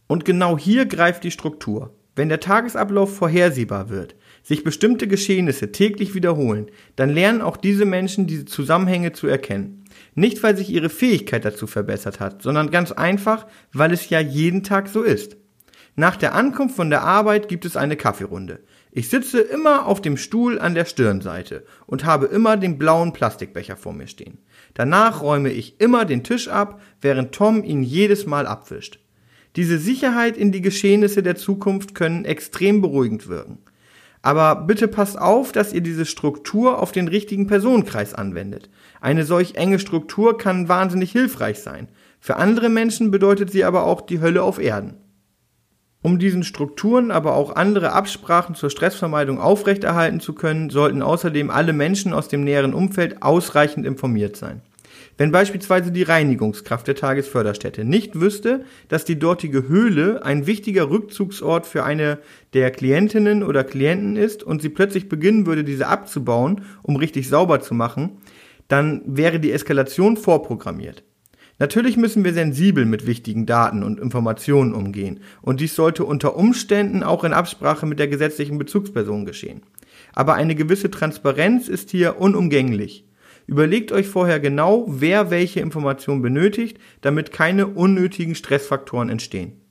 Und 0.07 0.25
genau 0.25 0.57
hier 0.57 0.85
greift 0.85 1.23
die 1.23 1.31
Struktur. 1.31 1.95
Wenn 2.15 2.29
der 2.29 2.39
Tagesablauf 2.39 3.15
vorhersehbar 3.15 3.89
wird, 3.89 4.15
sich 4.41 4.63
bestimmte 4.63 5.07
Geschehnisse 5.07 5.71
täglich 5.71 6.13
wiederholen, 6.13 6.67
dann 6.95 7.09
lernen 7.09 7.41
auch 7.41 7.57
diese 7.57 7.85
Menschen 7.85 8.25
diese 8.25 8.45
Zusammenhänge 8.45 9.11
zu 9.11 9.27
erkennen. 9.27 9.83
Nicht, 10.13 10.41
weil 10.41 10.55
sich 10.55 10.69
ihre 10.69 10.89
Fähigkeit 10.89 11.43
dazu 11.43 11.67
verbessert 11.67 12.19
hat, 12.19 12.41
sondern 12.41 12.71
ganz 12.71 12.91
einfach, 12.91 13.47
weil 13.73 13.91
es 13.91 14.09
ja 14.09 14.19
jeden 14.19 14.63
Tag 14.63 14.87
so 14.87 15.03
ist. 15.03 15.35
Nach 15.97 16.17
der 16.17 16.35
Ankunft 16.35 16.75
von 16.75 16.89
der 16.89 17.03
Arbeit 17.03 17.47
gibt 17.47 17.63
es 17.63 17.77
eine 17.77 17.95
Kaffeerunde. 17.95 18.59
Ich 18.91 19.09
sitze 19.09 19.39
immer 19.39 19.85
auf 19.85 20.01
dem 20.01 20.17
Stuhl 20.17 20.59
an 20.59 20.75
der 20.75 20.83
Stirnseite 20.83 21.65
und 21.85 22.03
habe 22.03 22.25
immer 22.25 22.57
den 22.57 22.77
blauen 22.77 23.13
Plastikbecher 23.13 23.77
vor 23.77 23.93
mir 23.93 24.07
stehen. 24.07 24.39
Danach 24.73 25.21
räume 25.21 25.51
ich 25.51 25.79
immer 25.79 26.03
den 26.03 26.23
Tisch 26.23 26.49
ab, 26.49 26.81
während 26.99 27.31
Tom 27.31 27.63
ihn 27.63 27.81
jedes 27.81 28.25
Mal 28.25 28.45
abwischt. 28.45 28.99
Diese 29.55 29.79
Sicherheit 29.79 30.35
in 30.35 30.51
die 30.51 30.61
Geschehnisse 30.61 31.23
der 31.23 31.37
Zukunft 31.37 31.95
können 31.95 32.25
extrem 32.25 32.81
beruhigend 32.81 33.29
wirken. 33.29 33.59
Aber 34.21 34.55
bitte 34.55 34.89
passt 34.89 35.17
auf, 35.17 35.53
dass 35.53 35.71
ihr 35.71 35.81
diese 35.81 36.05
Struktur 36.05 36.81
auf 36.81 36.91
den 36.91 37.07
richtigen 37.07 37.47
Personenkreis 37.47 38.13
anwendet. 38.13 38.69
Eine 38.99 39.23
solch 39.23 39.55
enge 39.55 39.79
Struktur 39.79 40.37
kann 40.37 40.67
wahnsinnig 40.67 41.13
hilfreich 41.13 41.59
sein. 41.59 41.87
Für 42.19 42.35
andere 42.35 42.67
Menschen 42.67 43.11
bedeutet 43.11 43.51
sie 43.51 43.63
aber 43.63 43.85
auch 43.85 44.01
die 44.01 44.19
Hölle 44.19 44.43
auf 44.43 44.59
Erden. 44.59 45.04
Um 46.05 46.19
diesen 46.19 46.43
Strukturen 46.43 47.09
aber 47.09 47.33
auch 47.33 47.55
andere 47.55 47.93
Absprachen 47.93 48.53
zur 48.53 48.69
Stressvermeidung 48.69 49.39
aufrechterhalten 49.39 50.19
zu 50.19 50.33
können, 50.33 50.69
sollten 50.69 51.01
außerdem 51.01 51.49
alle 51.49 51.73
Menschen 51.73 52.13
aus 52.13 52.27
dem 52.27 52.43
näheren 52.43 52.75
Umfeld 52.75 53.23
ausreichend 53.23 53.87
informiert 53.87 54.35
sein. 54.35 54.61
Wenn 55.17 55.31
beispielsweise 55.31 55.91
die 55.91 56.03
Reinigungskraft 56.03 56.85
der 56.85 56.93
Tagesförderstätte 56.93 57.85
nicht 57.85 58.19
wüsste, 58.19 58.65
dass 58.87 59.03
die 59.03 59.17
dortige 59.17 59.67
Höhle 59.67 60.23
ein 60.23 60.45
wichtiger 60.45 60.91
Rückzugsort 60.91 61.65
für 61.65 61.83
eine 61.83 62.19
der 62.53 62.69
Klientinnen 62.69 63.41
oder 63.41 63.63
Klienten 63.63 64.15
ist 64.15 64.43
und 64.43 64.61
sie 64.61 64.69
plötzlich 64.69 65.09
beginnen 65.09 65.47
würde, 65.47 65.63
diese 65.63 65.87
abzubauen, 65.87 66.65
um 66.83 66.97
richtig 66.97 67.29
sauber 67.29 67.61
zu 67.61 67.73
machen, 67.73 68.19
dann 68.67 69.01
wäre 69.07 69.39
die 69.39 69.51
Eskalation 69.51 70.17
vorprogrammiert. 70.17 71.01
Natürlich 71.57 71.95
müssen 71.95 72.25
wir 72.25 72.33
sensibel 72.33 72.85
mit 72.85 73.07
wichtigen 73.07 73.45
Daten 73.45 73.81
und 73.83 73.99
Informationen 73.99 74.73
umgehen, 74.73 75.21
und 75.41 75.61
dies 75.61 75.75
sollte 75.75 76.03
unter 76.03 76.35
Umständen 76.35 77.01
auch 77.01 77.23
in 77.23 77.31
Absprache 77.31 77.85
mit 77.85 77.97
der 77.97 78.09
gesetzlichen 78.09 78.57
Bezugsperson 78.57 79.25
geschehen. 79.25 79.61
Aber 80.13 80.33
eine 80.33 80.55
gewisse 80.55 80.91
Transparenz 80.91 81.69
ist 81.69 81.91
hier 81.91 82.19
unumgänglich. 82.19 83.07
Überlegt 83.47 83.91
euch 83.91 84.07
vorher 84.07 84.39
genau, 84.39 84.85
wer 84.89 85.29
welche 85.29 85.61
Information 85.61 86.21
benötigt, 86.21 86.77
damit 87.01 87.31
keine 87.31 87.67
unnötigen 87.67 88.35
Stressfaktoren 88.35 89.09
entstehen. 89.09 89.61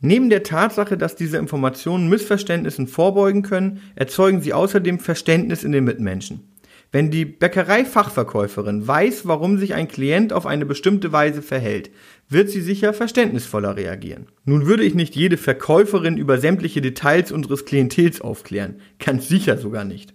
Neben 0.00 0.28
der 0.28 0.42
Tatsache, 0.42 0.98
dass 0.98 1.16
diese 1.16 1.38
Informationen 1.38 2.10
Missverständnissen 2.10 2.86
vorbeugen 2.86 3.42
können, 3.42 3.80
erzeugen 3.96 4.42
sie 4.42 4.52
außerdem 4.52 4.98
Verständnis 4.98 5.64
in 5.64 5.72
den 5.72 5.84
Mitmenschen. 5.84 6.53
Wenn 6.94 7.10
die 7.10 7.24
Bäckereifachverkäuferin 7.24 8.86
weiß, 8.86 9.26
warum 9.26 9.58
sich 9.58 9.74
ein 9.74 9.88
Klient 9.88 10.32
auf 10.32 10.46
eine 10.46 10.64
bestimmte 10.64 11.10
Weise 11.10 11.42
verhält, 11.42 11.90
wird 12.28 12.50
sie 12.50 12.60
sicher 12.60 12.94
verständnisvoller 12.94 13.76
reagieren. 13.76 14.28
Nun 14.44 14.66
würde 14.66 14.84
ich 14.84 14.94
nicht 14.94 15.16
jede 15.16 15.36
Verkäuferin 15.36 16.16
über 16.16 16.38
sämtliche 16.38 16.80
Details 16.80 17.32
unseres 17.32 17.64
Klientels 17.64 18.20
aufklären, 18.20 18.76
ganz 19.04 19.26
sicher 19.26 19.58
sogar 19.58 19.84
nicht 19.84 20.14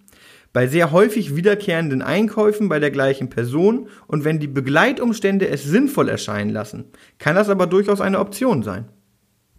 bei 0.53 0.67
sehr 0.67 0.91
häufig 0.91 1.35
wiederkehrenden 1.35 2.01
Einkäufen 2.01 2.69
bei 2.69 2.79
der 2.79 2.91
gleichen 2.91 3.29
Person 3.29 3.87
und 4.07 4.23
wenn 4.23 4.39
die 4.39 4.47
Begleitumstände 4.47 5.47
es 5.47 5.63
sinnvoll 5.63 6.09
erscheinen 6.09 6.49
lassen, 6.49 6.85
kann 7.19 7.35
das 7.35 7.49
aber 7.49 7.67
durchaus 7.67 8.01
eine 8.01 8.19
Option 8.19 8.63
sein. 8.63 8.85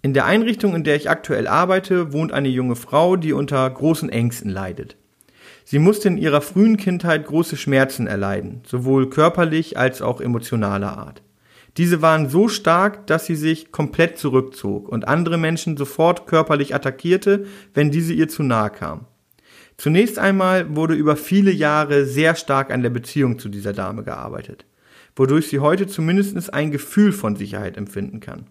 In 0.02 0.14
der 0.14 0.24
Einrichtung, 0.24 0.74
in 0.74 0.82
der 0.82 0.96
ich 0.96 1.10
aktuell 1.10 1.46
arbeite, 1.46 2.12
wohnt 2.12 2.32
eine 2.32 2.48
junge 2.48 2.76
Frau, 2.76 3.16
die 3.16 3.34
unter 3.34 3.68
großen 3.68 4.08
Ängsten 4.08 4.50
leidet. 4.50 4.96
Sie 5.70 5.78
musste 5.78 6.08
in 6.08 6.18
ihrer 6.18 6.40
frühen 6.40 6.78
Kindheit 6.78 7.24
große 7.26 7.56
Schmerzen 7.56 8.08
erleiden, 8.08 8.60
sowohl 8.66 9.08
körperlich 9.08 9.78
als 9.78 10.02
auch 10.02 10.20
emotionaler 10.20 10.98
Art. 10.98 11.22
Diese 11.76 12.02
waren 12.02 12.28
so 12.28 12.48
stark, 12.48 13.06
dass 13.06 13.26
sie 13.26 13.36
sich 13.36 13.70
komplett 13.70 14.18
zurückzog 14.18 14.88
und 14.88 15.06
andere 15.06 15.38
Menschen 15.38 15.76
sofort 15.76 16.26
körperlich 16.26 16.74
attackierte, 16.74 17.46
wenn 17.72 17.92
diese 17.92 18.12
ihr 18.12 18.26
zu 18.26 18.42
nahe 18.42 18.70
kamen. 18.70 19.06
Zunächst 19.76 20.18
einmal 20.18 20.74
wurde 20.74 20.94
über 20.94 21.14
viele 21.14 21.52
Jahre 21.52 22.04
sehr 22.04 22.34
stark 22.34 22.72
an 22.72 22.82
der 22.82 22.90
Beziehung 22.90 23.38
zu 23.38 23.48
dieser 23.48 23.72
Dame 23.72 24.02
gearbeitet, 24.02 24.66
wodurch 25.14 25.46
sie 25.46 25.60
heute 25.60 25.86
zumindest 25.86 26.52
ein 26.52 26.72
Gefühl 26.72 27.12
von 27.12 27.36
Sicherheit 27.36 27.76
empfinden 27.76 28.18
kann. 28.18 28.48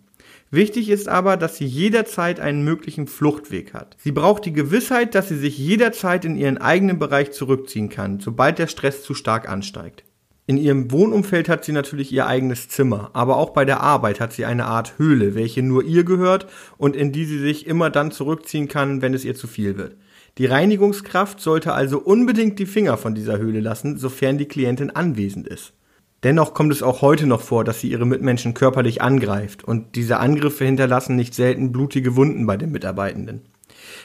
Wichtig 0.51 0.89
ist 0.89 1.07
aber, 1.07 1.37
dass 1.37 1.57
sie 1.57 1.65
jederzeit 1.65 2.39
einen 2.39 2.63
möglichen 2.63 3.05
Fluchtweg 3.05 3.75
hat. 3.75 3.95
Sie 3.99 4.11
braucht 4.11 4.45
die 4.45 4.53
Gewissheit, 4.53 5.13
dass 5.13 5.29
sie 5.29 5.37
sich 5.37 5.57
jederzeit 5.59 6.25
in 6.25 6.35
ihren 6.35 6.57
eigenen 6.57 6.97
Bereich 6.97 7.31
zurückziehen 7.31 7.89
kann, 7.89 8.19
sobald 8.19 8.57
der 8.57 8.67
Stress 8.67 9.03
zu 9.03 9.13
stark 9.13 9.47
ansteigt. 9.47 10.03
In 10.47 10.57
ihrem 10.57 10.89
Wohnumfeld 10.89 11.47
hat 11.47 11.63
sie 11.63 11.71
natürlich 11.71 12.11
ihr 12.11 12.25
eigenes 12.25 12.69
Zimmer, 12.69 13.11
aber 13.13 13.37
auch 13.37 13.51
bei 13.51 13.65
der 13.65 13.81
Arbeit 13.81 14.19
hat 14.19 14.33
sie 14.33 14.45
eine 14.45 14.65
Art 14.65 14.97
Höhle, 14.97 15.35
welche 15.35 15.61
nur 15.61 15.83
ihr 15.83 16.03
gehört 16.03 16.47
und 16.77 16.95
in 16.95 17.11
die 17.11 17.25
sie 17.25 17.37
sich 17.37 17.67
immer 17.67 17.91
dann 17.91 18.09
zurückziehen 18.09 18.67
kann, 18.67 19.03
wenn 19.03 19.13
es 19.13 19.25
ihr 19.25 19.35
zu 19.35 19.45
viel 19.45 19.77
wird. 19.77 19.95
Die 20.39 20.47
Reinigungskraft 20.47 21.39
sollte 21.39 21.73
also 21.73 21.99
unbedingt 21.99 22.57
die 22.57 22.65
Finger 22.65 22.97
von 22.97 23.13
dieser 23.13 23.37
Höhle 23.37 23.59
lassen, 23.59 23.97
sofern 23.97 24.39
die 24.39 24.47
Klientin 24.47 24.89
anwesend 24.89 25.47
ist. 25.47 25.73
Dennoch 26.23 26.53
kommt 26.53 26.73
es 26.73 26.83
auch 26.83 27.01
heute 27.01 27.27
noch 27.27 27.41
vor, 27.41 27.63
dass 27.63 27.79
sie 27.79 27.89
ihre 27.89 28.05
Mitmenschen 28.05 28.53
körperlich 28.53 29.01
angreift 29.01 29.63
und 29.63 29.95
diese 29.95 30.17
Angriffe 30.17 30.65
hinterlassen 30.65 31.15
nicht 31.15 31.33
selten 31.33 31.71
blutige 31.71 32.15
Wunden 32.15 32.45
bei 32.45 32.57
den 32.57 32.71
Mitarbeitenden. 32.71 33.41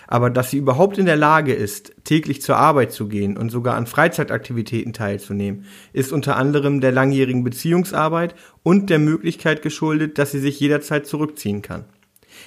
Aber 0.06 0.30
dass 0.30 0.50
sie 0.50 0.58
überhaupt 0.58 0.98
in 0.98 1.06
der 1.06 1.16
Lage 1.16 1.52
ist, 1.52 1.92
täglich 2.04 2.40
zur 2.40 2.56
Arbeit 2.56 2.92
zu 2.92 3.08
gehen 3.08 3.36
und 3.36 3.50
sogar 3.50 3.74
an 3.74 3.86
Freizeitaktivitäten 3.86 4.92
teilzunehmen, 4.92 5.64
ist 5.92 6.12
unter 6.12 6.36
anderem 6.36 6.80
der 6.80 6.92
langjährigen 6.92 7.42
Beziehungsarbeit 7.42 8.36
und 8.62 8.90
der 8.90 9.00
Möglichkeit 9.00 9.62
geschuldet, 9.62 10.18
dass 10.18 10.30
sie 10.30 10.38
sich 10.38 10.60
jederzeit 10.60 11.06
zurückziehen 11.06 11.62
kann. 11.62 11.84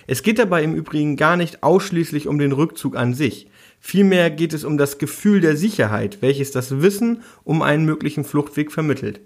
Es 0.06 0.24
geht 0.24 0.40
dabei 0.40 0.64
im 0.64 0.76
Übrigen 0.76 1.18
gar 1.18 1.36
nicht 1.36 1.64
ausschließlich 1.64 2.28
um 2.28 2.40
den 2.40 2.54
Rückzug 2.54 2.96
an 2.96 3.14
sich, 3.14 3.50
Vielmehr 3.80 4.32
geht 4.32 4.54
es 4.54 4.64
um 4.64 4.78
das 4.78 4.98
Gefühl 4.98 5.40
der 5.40 5.56
Sicherheit, 5.56 6.18
welches 6.22 6.52
das 6.52 6.82
Wissen 6.82 7.22
um 7.44 7.62
einen 7.62 7.86
möglichen 7.86 8.24
Fluchtweg 8.24 8.72
vermittelt. 8.72 9.22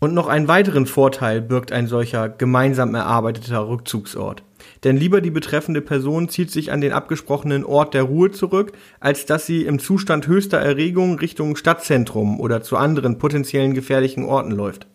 Und 0.00 0.14
noch 0.14 0.28
einen 0.28 0.48
weiteren 0.48 0.86
Vorteil 0.86 1.42
birgt 1.42 1.72
ein 1.72 1.86
solcher 1.86 2.30
gemeinsam 2.30 2.94
erarbeiteter 2.94 3.68
Rückzugsort. 3.68 4.42
Denn 4.82 4.96
lieber 4.96 5.20
die 5.20 5.30
betreffende 5.30 5.82
Person 5.82 6.30
zieht 6.30 6.50
sich 6.50 6.72
an 6.72 6.80
den 6.80 6.92
abgesprochenen 6.92 7.64
Ort 7.64 7.92
der 7.92 8.04
Ruhe 8.04 8.30
zurück, 8.30 8.72
als 8.98 9.26
dass 9.26 9.44
sie 9.44 9.64
im 9.64 9.78
Zustand 9.78 10.26
höchster 10.26 10.58
Erregung 10.58 11.18
Richtung 11.18 11.54
Stadtzentrum 11.54 12.40
oder 12.40 12.62
zu 12.62 12.78
anderen 12.78 13.18
potenziellen 13.18 13.74
gefährlichen 13.74 14.24
Orten 14.24 14.52
läuft. 14.52 14.86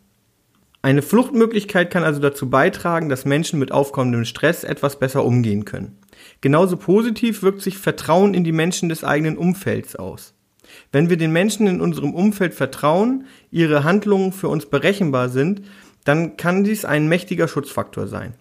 Eine 0.82 1.02
Fluchtmöglichkeit 1.02 1.90
kann 1.90 2.04
also 2.04 2.20
dazu 2.20 2.50
beitragen, 2.50 3.10
dass 3.10 3.26
Menschen 3.26 3.60
mit 3.60 3.72
aufkommendem 3.72 4.26
Stress 4.26 4.64
etwas 4.64 5.00
besser 5.00 5.24
umgehen 5.24 5.66
können. 5.66 5.98
Genauso 6.42 6.78
positiv 6.78 7.42
wirkt 7.42 7.62
sich 7.62 7.78
Vertrauen 7.78 8.34
in 8.34 8.44
die 8.44 8.52
Menschen 8.52 8.90
des 8.90 9.04
eigenen 9.04 9.38
Umfelds 9.38 9.96
aus. 9.96 10.35
Wenn 10.92 11.10
wir 11.10 11.18
den 11.18 11.32
Menschen 11.32 11.68
in 11.68 11.82
unserem 11.82 12.14
Umfeld 12.14 12.54
vertrauen, 12.54 13.26
ihre 13.52 13.84
Handlungen 13.84 14.32
für 14.32 14.50
uns 14.50 14.66
berechenbar 14.66 15.30
sind, 15.30 15.62
dann 16.04 16.38
kann 16.38 16.64
dies 16.64 16.86
ein 16.86 17.08
mächtiger 17.08 17.48
Schutzfaktor 17.48 18.08
sein. 18.08 18.34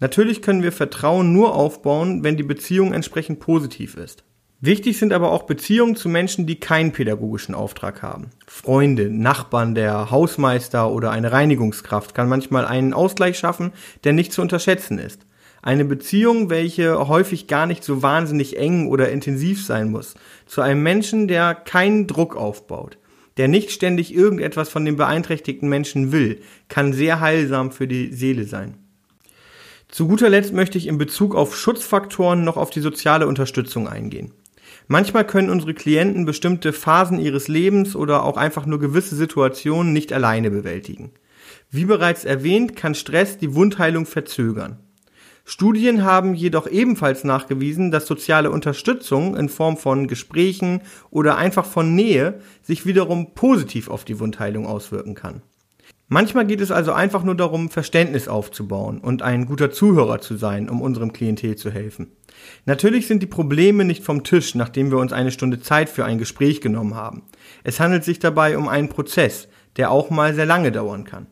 Natürlich 0.00 0.42
können 0.42 0.62
wir 0.62 0.72
Vertrauen 0.72 1.32
nur 1.32 1.54
aufbauen, 1.54 2.22
wenn 2.22 2.36
die 2.36 2.44
Beziehung 2.44 2.92
entsprechend 2.92 3.40
positiv 3.40 3.96
ist. 3.96 4.22
Wichtig 4.60 4.98
sind 4.98 5.12
aber 5.12 5.30
auch 5.30 5.44
Beziehungen 5.44 5.94
zu 5.94 6.08
Menschen, 6.08 6.46
die 6.46 6.58
keinen 6.58 6.90
pädagogischen 6.90 7.54
Auftrag 7.54 8.02
haben. 8.02 8.30
Freunde, 8.46 9.08
Nachbarn, 9.08 9.76
der 9.76 10.10
Hausmeister 10.10 10.90
oder 10.90 11.12
eine 11.12 11.30
Reinigungskraft 11.30 12.12
kann 12.12 12.28
manchmal 12.28 12.66
einen 12.66 12.92
Ausgleich 12.92 13.38
schaffen, 13.38 13.72
der 14.02 14.14
nicht 14.14 14.32
zu 14.32 14.42
unterschätzen 14.42 14.98
ist. 14.98 15.20
Eine 15.62 15.84
Beziehung, 15.84 16.50
welche 16.50 17.08
häufig 17.08 17.46
gar 17.46 17.66
nicht 17.66 17.82
so 17.82 18.02
wahnsinnig 18.02 18.56
eng 18.56 18.88
oder 18.88 19.10
intensiv 19.10 19.64
sein 19.64 19.90
muss, 19.90 20.14
zu 20.46 20.60
einem 20.60 20.82
Menschen, 20.82 21.26
der 21.26 21.54
keinen 21.54 22.06
Druck 22.06 22.36
aufbaut, 22.36 22.98
der 23.36 23.48
nicht 23.48 23.70
ständig 23.70 24.14
irgendetwas 24.14 24.68
von 24.68 24.84
dem 24.84 24.96
beeinträchtigten 24.96 25.68
Menschen 25.68 26.12
will, 26.12 26.40
kann 26.68 26.92
sehr 26.92 27.20
heilsam 27.20 27.72
für 27.72 27.88
die 27.88 28.12
Seele 28.12 28.44
sein. 28.44 28.74
Zu 29.88 30.06
guter 30.06 30.28
Letzt 30.28 30.52
möchte 30.52 30.76
ich 30.76 30.86
in 30.86 30.98
Bezug 30.98 31.34
auf 31.34 31.56
Schutzfaktoren 31.56 32.44
noch 32.44 32.56
auf 32.56 32.70
die 32.70 32.80
soziale 32.80 33.26
Unterstützung 33.26 33.88
eingehen. 33.88 34.32
Manchmal 34.86 35.26
können 35.26 35.50
unsere 35.50 35.74
Klienten 35.74 36.24
bestimmte 36.24 36.72
Phasen 36.72 37.18
ihres 37.18 37.48
Lebens 37.48 37.96
oder 37.96 38.24
auch 38.24 38.36
einfach 38.36 38.66
nur 38.66 38.78
gewisse 38.78 39.16
Situationen 39.16 39.92
nicht 39.92 40.12
alleine 40.12 40.50
bewältigen. 40.50 41.10
Wie 41.70 41.84
bereits 41.84 42.24
erwähnt, 42.24 42.76
kann 42.76 42.94
Stress 42.94 43.38
die 43.38 43.54
Wundheilung 43.54 44.06
verzögern. 44.06 44.78
Studien 45.50 46.04
haben 46.04 46.34
jedoch 46.34 46.66
ebenfalls 46.66 47.24
nachgewiesen, 47.24 47.90
dass 47.90 48.06
soziale 48.06 48.50
Unterstützung 48.50 49.34
in 49.34 49.48
Form 49.48 49.78
von 49.78 50.06
Gesprächen 50.06 50.82
oder 51.08 51.38
einfach 51.38 51.64
von 51.64 51.94
Nähe 51.94 52.42
sich 52.62 52.84
wiederum 52.84 53.32
positiv 53.32 53.88
auf 53.88 54.04
die 54.04 54.20
Wundheilung 54.20 54.66
auswirken 54.66 55.14
kann. 55.14 55.40
Manchmal 56.06 56.46
geht 56.46 56.60
es 56.60 56.70
also 56.70 56.92
einfach 56.92 57.24
nur 57.24 57.34
darum, 57.34 57.70
Verständnis 57.70 58.28
aufzubauen 58.28 58.98
und 58.98 59.22
ein 59.22 59.46
guter 59.46 59.70
Zuhörer 59.70 60.20
zu 60.20 60.36
sein, 60.36 60.68
um 60.68 60.82
unserem 60.82 61.14
Klientel 61.14 61.56
zu 61.56 61.70
helfen. 61.70 62.12
Natürlich 62.66 63.06
sind 63.06 63.22
die 63.22 63.26
Probleme 63.26 63.86
nicht 63.86 64.04
vom 64.04 64.24
Tisch, 64.24 64.54
nachdem 64.54 64.90
wir 64.90 64.98
uns 64.98 65.14
eine 65.14 65.30
Stunde 65.30 65.60
Zeit 65.60 65.88
für 65.88 66.04
ein 66.04 66.18
Gespräch 66.18 66.60
genommen 66.60 66.94
haben. 66.94 67.22
Es 67.64 67.80
handelt 67.80 68.04
sich 68.04 68.18
dabei 68.18 68.58
um 68.58 68.68
einen 68.68 68.90
Prozess, 68.90 69.48
der 69.76 69.90
auch 69.92 70.10
mal 70.10 70.34
sehr 70.34 70.44
lange 70.44 70.72
dauern 70.72 71.04
kann. 71.04 71.26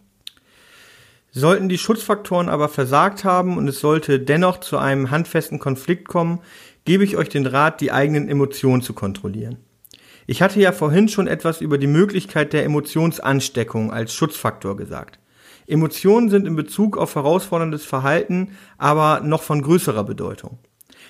Sollten 1.38 1.68
die 1.68 1.76
Schutzfaktoren 1.76 2.48
aber 2.48 2.70
versagt 2.70 3.22
haben 3.22 3.58
und 3.58 3.68
es 3.68 3.78
sollte 3.78 4.18
dennoch 4.18 4.58
zu 4.60 4.78
einem 4.78 5.10
handfesten 5.10 5.58
Konflikt 5.58 6.08
kommen, 6.08 6.40
gebe 6.86 7.04
ich 7.04 7.18
euch 7.18 7.28
den 7.28 7.44
Rat, 7.44 7.82
die 7.82 7.92
eigenen 7.92 8.26
Emotionen 8.26 8.80
zu 8.80 8.94
kontrollieren. 8.94 9.58
Ich 10.26 10.40
hatte 10.40 10.58
ja 10.60 10.72
vorhin 10.72 11.08
schon 11.08 11.26
etwas 11.26 11.60
über 11.60 11.76
die 11.76 11.88
Möglichkeit 11.88 12.54
der 12.54 12.64
Emotionsansteckung 12.64 13.92
als 13.92 14.14
Schutzfaktor 14.14 14.78
gesagt. 14.78 15.18
Emotionen 15.66 16.30
sind 16.30 16.46
in 16.46 16.56
Bezug 16.56 16.96
auf 16.96 17.14
herausforderndes 17.16 17.84
Verhalten 17.84 18.56
aber 18.78 19.20
noch 19.20 19.42
von 19.42 19.60
größerer 19.60 20.04
Bedeutung. 20.04 20.58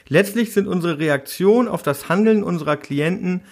Letztlich 0.09 0.53
sind 0.53 0.67
unsere 0.67 0.99
Reaktionen 0.99 1.69
auf 1.69 1.85
das 1.85 2.09
Handeln 2.09 2.43
unserer 2.43 2.77
Klienten 2.77 3.43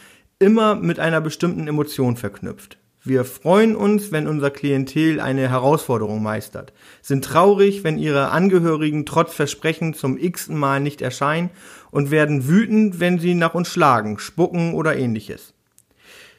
immer 0.41 0.75
mit 0.75 0.99
einer 0.99 1.21
bestimmten 1.21 1.69
Emotion 1.69 2.17
verknüpft. 2.17 2.79
Wir 3.07 3.27
freuen 3.27 3.77
uns, 3.77 4.13
wenn 4.13 4.27
unser 4.27 4.51
Klientel 4.51 5.21
eine 5.21 5.47
Herausforderung 5.51 6.23
meistert, 6.23 6.73
sind 7.03 7.23
traurig, 7.23 7.85
wenn 7.85 7.99
ihre 7.99 8.31
Angehörigen 8.31 9.05
trotz 9.05 9.35
Versprechen 9.35 9.93
zum 9.93 10.17
x-ten 10.17 10.57
Mal 10.57 10.81
nicht 10.81 11.03
erscheinen 11.03 11.51
und 11.91 12.11
werden 12.11 12.49
wütend, 12.49 13.01
wenn 13.01 13.19
sie 13.19 13.35
nach 13.35 13.53
uns 13.53 13.69
schlagen, 13.69 14.19
spucken 14.19 14.73
oder 14.73 14.97
ähnliches. 14.97 15.53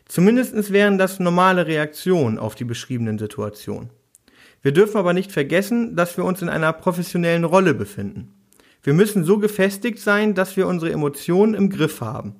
Zumindest 0.07 0.71
wären 0.73 0.97
das 0.97 1.19
normale 1.19 1.67
Reaktionen 1.67 2.39
auf 2.39 2.55
die 2.55 2.65
beschriebenen 2.65 3.19
Situationen. 3.19 3.91
Wir 4.63 4.71
dürfen 4.71 4.97
aber 4.97 5.13
nicht 5.13 5.31
vergessen, 5.31 5.95
dass 5.95 6.17
wir 6.17 6.25
uns 6.25 6.41
in 6.41 6.49
einer 6.49 6.73
professionellen 6.73 7.43
Rolle 7.43 7.75
befinden. 7.75 8.33
Wir 8.81 8.95
müssen 8.95 9.23
so 9.23 9.37
gefestigt 9.37 9.99
sein, 9.99 10.33
dass 10.33 10.57
wir 10.57 10.65
unsere 10.65 10.91
Emotionen 10.91 11.53
im 11.53 11.69
Griff 11.69 12.01
haben. 12.01 12.35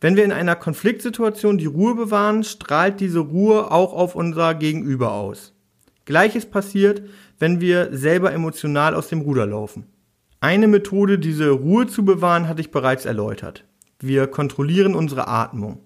Wenn 0.00 0.16
wir 0.16 0.24
in 0.24 0.32
einer 0.32 0.56
Konfliktsituation 0.56 1.58
die 1.58 1.66
Ruhe 1.66 1.94
bewahren, 1.94 2.44
strahlt 2.44 3.00
diese 3.00 3.20
Ruhe 3.20 3.70
auch 3.70 3.92
auf 3.92 4.14
unser 4.14 4.54
Gegenüber 4.54 5.12
aus. 5.12 5.54
Gleiches 6.04 6.46
passiert, 6.46 7.02
wenn 7.38 7.60
wir 7.60 7.90
selber 7.92 8.32
emotional 8.32 8.94
aus 8.94 9.08
dem 9.08 9.20
Ruder 9.20 9.46
laufen. 9.46 9.86
Eine 10.40 10.68
Methode, 10.68 11.18
diese 11.18 11.50
Ruhe 11.50 11.86
zu 11.86 12.04
bewahren, 12.04 12.48
hatte 12.48 12.60
ich 12.60 12.70
bereits 12.70 13.04
erläutert. 13.04 13.64
Wir 14.00 14.28
kontrollieren 14.28 14.94
unsere 14.94 15.26
Atmung. 15.26 15.80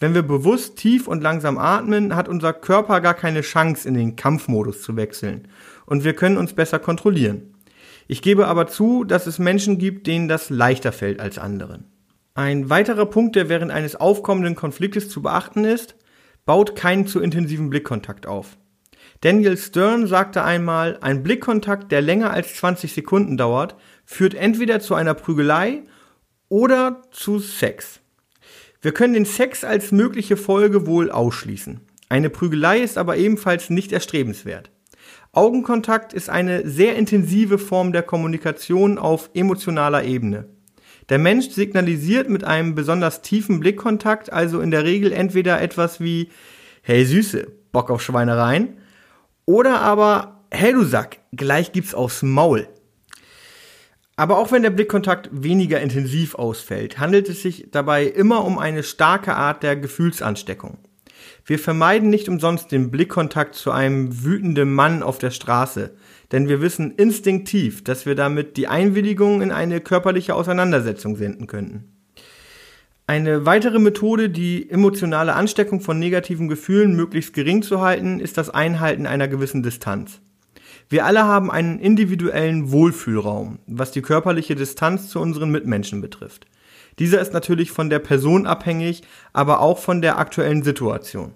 Wenn 0.00 0.14
wir 0.14 0.22
bewusst 0.22 0.76
tief 0.76 1.06
und 1.06 1.22
langsam 1.22 1.56
atmen, 1.58 2.16
hat 2.16 2.28
unser 2.28 2.52
Körper 2.52 3.00
gar 3.00 3.14
keine 3.14 3.42
Chance, 3.42 3.86
in 3.88 3.94
den 3.94 4.16
Kampfmodus 4.16 4.82
zu 4.82 4.96
wechseln. 4.96 5.46
Und 5.86 6.02
wir 6.02 6.14
können 6.14 6.36
uns 6.36 6.54
besser 6.54 6.78
kontrollieren. 6.78 7.54
Ich 8.06 8.20
gebe 8.20 8.48
aber 8.48 8.66
zu, 8.66 9.04
dass 9.04 9.26
es 9.26 9.38
Menschen 9.38 9.78
gibt, 9.78 10.06
denen 10.06 10.28
das 10.28 10.50
leichter 10.50 10.92
fällt 10.92 11.20
als 11.20 11.38
anderen. 11.38 11.84
Ein 12.36 12.68
weiterer 12.68 13.06
Punkt, 13.06 13.36
der 13.36 13.48
während 13.48 13.70
eines 13.70 13.94
aufkommenden 13.94 14.56
Konfliktes 14.56 15.08
zu 15.08 15.22
beachten 15.22 15.64
ist, 15.64 15.94
baut 16.44 16.74
keinen 16.74 17.06
zu 17.06 17.20
intensiven 17.20 17.70
Blickkontakt 17.70 18.26
auf. 18.26 18.56
Daniel 19.20 19.56
Stern 19.56 20.08
sagte 20.08 20.42
einmal, 20.42 20.98
ein 21.00 21.22
Blickkontakt, 21.22 21.92
der 21.92 22.02
länger 22.02 22.32
als 22.32 22.56
20 22.56 22.92
Sekunden 22.92 23.36
dauert, 23.36 23.76
führt 24.04 24.34
entweder 24.34 24.80
zu 24.80 24.96
einer 24.96 25.14
Prügelei 25.14 25.84
oder 26.48 27.02
zu 27.12 27.38
Sex. 27.38 28.00
Wir 28.82 28.92
können 28.92 29.14
den 29.14 29.26
Sex 29.26 29.62
als 29.62 29.92
mögliche 29.92 30.36
Folge 30.36 30.88
wohl 30.88 31.12
ausschließen. 31.12 31.82
Eine 32.08 32.30
Prügelei 32.30 32.80
ist 32.80 32.98
aber 32.98 33.16
ebenfalls 33.16 33.70
nicht 33.70 33.92
erstrebenswert. 33.92 34.72
Augenkontakt 35.30 36.12
ist 36.12 36.30
eine 36.30 36.68
sehr 36.68 36.96
intensive 36.96 37.58
Form 37.58 37.92
der 37.92 38.02
Kommunikation 38.02 38.98
auf 38.98 39.30
emotionaler 39.34 40.02
Ebene. 40.02 40.48
Der 41.08 41.18
Mensch 41.18 41.50
signalisiert 41.50 42.28
mit 42.28 42.44
einem 42.44 42.74
besonders 42.74 43.22
tiefen 43.22 43.60
Blickkontakt 43.60 44.32
also 44.32 44.60
in 44.60 44.70
der 44.70 44.84
Regel 44.84 45.12
entweder 45.12 45.60
etwas 45.60 46.00
wie 46.00 46.30
Hey 46.82 47.04
Süße, 47.04 47.46
Bock 47.72 47.90
auf 47.90 48.02
Schweinereien 48.02 48.78
oder 49.44 49.80
aber 49.80 50.44
Hey 50.50 50.72
du 50.72 50.84
Sack, 50.84 51.18
gleich 51.32 51.72
gibt's 51.72 51.94
aufs 51.94 52.22
Maul. 52.22 52.68
Aber 54.16 54.38
auch 54.38 54.52
wenn 54.52 54.62
der 54.62 54.70
Blickkontakt 54.70 55.28
weniger 55.32 55.80
intensiv 55.80 56.36
ausfällt, 56.36 56.98
handelt 56.98 57.28
es 57.28 57.42
sich 57.42 57.66
dabei 57.72 58.04
immer 58.04 58.44
um 58.44 58.58
eine 58.58 58.84
starke 58.84 59.34
Art 59.34 59.64
der 59.64 59.74
Gefühlsansteckung. 59.74 60.78
Wir 61.44 61.58
vermeiden 61.58 62.10
nicht 62.10 62.28
umsonst 62.28 62.70
den 62.70 62.90
Blickkontakt 62.90 63.54
zu 63.54 63.70
einem 63.72 64.24
wütenden 64.24 64.72
Mann 64.72 65.02
auf 65.02 65.18
der 65.18 65.30
Straße, 65.30 65.96
denn 66.32 66.48
wir 66.48 66.60
wissen 66.60 66.92
instinktiv, 66.96 67.84
dass 67.84 68.06
wir 68.06 68.14
damit 68.14 68.56
die 68.56 68.68
Einwilligung 68.68 69.42
in 69.42 69.52
eine 69.52 69.80
körperliche 69.80 70.34
Auseinandersetzung 70.34 71.16
senden 71.16 71.46
könnten. 71.46 71.94
Eine 73.06 73.44
weitere 73.44 73.78
Methode, 73.78 74.30
die 74.30 74.70
emotionale 74.70 75.34
Ansteckung 75.34 75.80
von 75.80 75.98
negativen 75.98 76.48
Gefühlen 76.48 76.96
möglichst 76.96 77.34
gering 77.34 77.62
zu 77.62 77.82
halten, 77.82 78.18
ist 78.18 78.38
das 78.38 78.48
Einhalten 78.48 79.06
einer 79.06 79.28
gewissen 79.28 79.62
Distanz. 79.62 80.20
Wir 80.88 81.04
alle 81.04 81.24
haben 81.24 81.50
einen 81.50 81.78
individuellen 81.78 82.70
Wohlfühlraum, 82.70 83.58
was 83.66 83.90
die 83.90 84.02
körperliche 84.02 84.54
Distanz 84.54 85.08
zu 85.08 85.20
unseren 85.20 85.50
Mitmenschen 85.50 86.00
betrifft. 86.00 86.46
Dieser 86.98 87.20
ist 87.20 87.32
natürlich 87.32 87.72
von 87.72 87.90
der 87.90 87.98
Person 87.98 88.46
abhängig, 88.46 89.02
aber 89.32 89.60
auch 89.60 89.78
von 89.78 90.00
der 90.00 90.18
aktuellen 90.18 90.62
Situation. 90.62 91.32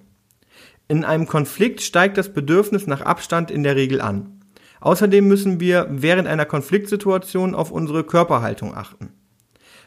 In 0.86 1.04
einem 1.04 1.26
Konflikt 1.26 1.82
steigt 1.82 2.16
das 2.16 2.32
Bedürfnis 2.32 2.86
nach 2.86 3.02
Abstand 3.02 3.50
in 3.50 3.62
der 3.62 3.76
Regel 3.76 4.00
an. 4.00 4.37
Außerdem 4.80 5.26
müssen 5.26 5.60
wir 5.60 5.86
während 5.90 6.28
einer 6.28 6.44
Konfliktsituation 6.44 7.54
auf 7.54 7.70
unsere 7.70 8.04
Körperhaltung 8.04 8.74
achten. 8.74 9.10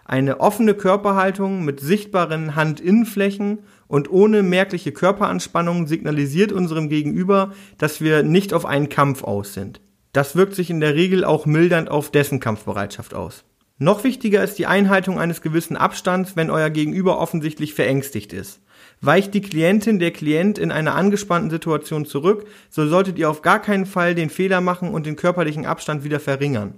Eine 0.05 0.39
offene 0.39 0.73
Körperhaltung 0.73 1.63
mit 1.63 1.79
sichtbaren 1.79 2.55
Handinnenflächen 2.55 3.59
und 3.87 4.11
ohne 4.11 4.43
merkliche 4.43 4.91
Körperanspannung 4.91 5.87
signalisiert 5.87 6.51
unserem 6.51 6.89
Gegenüber, 6.89 7.53
dass 7.77 8.01
wir 8.01 8.23
nicht 8.23 8.53
auf 8.53 8.65
einen 8.65 8.89
Kampf 8.89 9.23
aus 9.23 9.53
sind. 9.53 9.79
Das 10.11 10.35
wirkt 10.35 10.55
sich 10.55 10.69
in 10.69 10.81
der 10.81 10.95
Regel 10.95 11.23
auch 11.23 11.45
mildernd 11.45 11.89
auf 11.89 12.11
dessen 12.11 12.39
Kampfbereitschaft 12.39 13.13
aus. 13.13 13.45
Noch 13.81 14.03
wichtiger 14.03 14.43
ist 14.43 14.59
die 14.59 14.67
Einhaltung 14.67 15.17
eines 15.17 15.41
gewissen 15.41 15.75
Abstands, 15.75 16.35
wenn 16.35 16.51
euer 16.51 16.69
Gegenüber 16.69 17.19
offensichtlich 17.19 17.73
verängstigt 17.73 18.31
ist. 18.31 18.61
Weicht 19.01 19.33
die 19.33 19.41
Klientin, 19.41 19.97
der 19.97 20.11
Klient 20.11 20.59
in 20.59 20.71
einer 20.71 20.93
angespannten 20.93 21.49
Situation 21.49 22.05
zurück, 22.05 22.45
so 22.69 22.87
solltet 22.87 23.17
ihr 23.17 23.27
auf 23.27 23.41
gar 23.41 23.59
keinen 23.59 23.87
Fall 23.87 24.13
den 24.13 24.29
Fehler 24.29 24.61
machen 24.61 24.89
und 24.89 25.07
den 25.07 25.15
körperlichen 25.15 25.65
Abstand 25.65 26.03
wieder 26.03 26.19
verringern. 26.19 26.75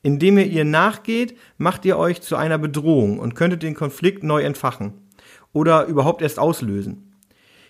Indem 0.00 0.38
ihr 0.38 0.46
ihr 0.46 0.64
nachgeht, 0.64 1.36
macht 1.58 1.84
ihr 1.84 1.98
euch 1.98 2.22
zu 2.22 2.34
einer 2.34 2.56
Bedrohung 2.56 3.18
und 3.18 3.34
könntet 3.34 3.62
den 3.62 3.74
Konflikt 3.74 4.24
neu 4.24 4.40
entfachen 4.40 4.94
oder 5.52 5.84
überhaupt 5.84 6.22
erst 6.22 6.38
auslösen. 6.38 7.12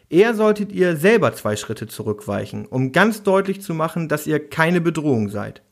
Eher 0.08 0.34
solltet 0.34 0.70
ihr 0.70 0.96
selber 0.96 1.32
zwei 1.32 1.56
Schritte 1.56 1.88
zurückweichen, 1.88 2.64
um 2.64 2.92
ganz 2.92 3.24
deutlich 3.24 3.60
zu 3.60 3.74
machen, 3.74 4.08
dass 4.08 4.28
ihr 4.28 4.38
keine 4.38 4.80
Bedrohung 4.80 5.30
seid. 5.30 5.62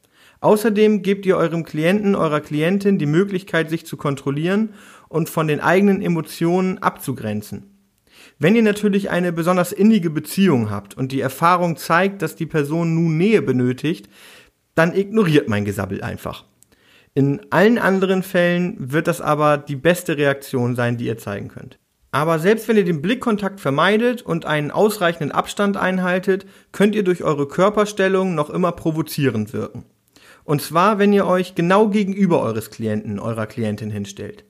Außerdem 0.41 1.03
gebt 1.03 1.27
ihr 1.27 1.37
eurem 1.37 1.65
Klienten, 1.65 2.15
eurer 2.15 2.41
Klientin 2.41 2.99
die 2.99 3.07
Möglichkeit, 3.07 3.71
sich 3.71 3.87
zu 3.87 3.97
kontrollieren 3.97 4.75
und 5.09 5.29
von 5.31 5.49
den 5.49 5.61
eigenen 5.61 6.03
Emotionen 6.03 6.79
abzugrenzen. 6.79 7.77
Wenn 8.39 8.55
ihr 8.55 8.63
natürlich 8.63 9.11
eine 9.11 9.33
besonders 9.33 9.73
innige 9.73 10.11
Beziehung 10.11 10.71
habt 10.71 10.97
und 10.97 11.13
die 11.13 11.21
Erfahrung 11.21 11.77
zeigt, 11.77 12.21
dass 12.21 12.37
die 12.37 12.47
Person 12.47 12.95
nun 12.95 13.17
Nähe 13.17 13.41
benötigt, 13.41 14.11
dann 14.75 14.95
ignoriert 14.95 15.49
mein 15.49 15.65
Gesabbel 15.65 16.03
einfach. 16.03 16.45
In 17.15 17.41
allen 17.49 17.79
anderen 17.79 18.23
Fällen 18.23 18.77
wird 18.79 19.07
das 19.09 19.23
aber 19.23 19.57
die 19.57 19.77
beste 19.77 20.19
Reaktion 20.19 20.77
sein, 20.77 20.99
die 20.99 21.07
ihr 21.07 21.17
zeigen 21.17 21.49
könnt. 21.49 21.79
Aber 22.11 22.39
selbst 22.39 22.69
wenn 22.69 22.77
ihr 22.77 22.85
den 22.85 23.01
Blickkontakt 23.01 23.59
vermeidet 23.59 24.21
und 24.21 24.45
einen 24.45 24.71
ausreichenden 24.71 25.33
Abstand 25.33 25.79
einhaltet, 25.79 26.47
könnt 26.73 26.95
ihr 26.95 27.05
durch 27.05 27.25
eure 27.25 27.49
Körperstellung 27.49 28.35
noch 28.35 28.51
immer 28.51 28.73
provozierend 28.73 29.55
wirken. 29.55 29.85
Und 30.47 30.63
zwar, 30.63 30.99
wenn 30.99 31.13
ihr 31.13 31.27
euch 31.27 31.57
genau 31.57 31.89
gegenüber 31.89 32.41
eures 32.41 32.71
Klienten, 32.71 33.19
eurer 33.19 33.49
Klientin 33.49 33.91
hinstellt. 33.91 34.45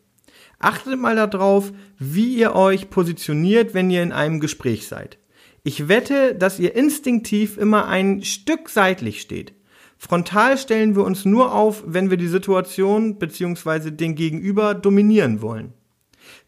Achtet 0.58 0.98
mal 0.98 1.16
darauf, 1.16 1.72
wie 1.98 2.36
ihr 2.36 2.54
euch 2.54 2.90
positioniert, 2.90 3.72
wenn 3.72 3.90
ihr 3.90 4.02
in 4.02 4.12
einem 4.12 4.38
Gespräch 4.38 4.86
seid. 4.86 5.18
Ich 5.64 5.88
wette, 5.88 6.34
dass 6.34 6.58
ihr 6.58 6.76
instinktiv 6.76 7.56
immer 7.56 7.86
ein 7.88 8.22
Stück 8.22 8.68
seitlich 8.68 9.22
steht. 9.22 9.54
Frontal 9.96 10.58
stellen 10.58 10.96
wir 10.96 11.02
uns 11.02 11.24
nur 11.24 11.54
auf, 11.54 11.82
wenn 11.86 12.10
wir 12.10 12.18
die 12.18 12.28
Situation 12.28 13.18
bzw. 13.18 13.90
den 13.90 14.14
Gegenüber 14.14 14.74
dominieren 14.74 15.40
wollen. 15.40 15.72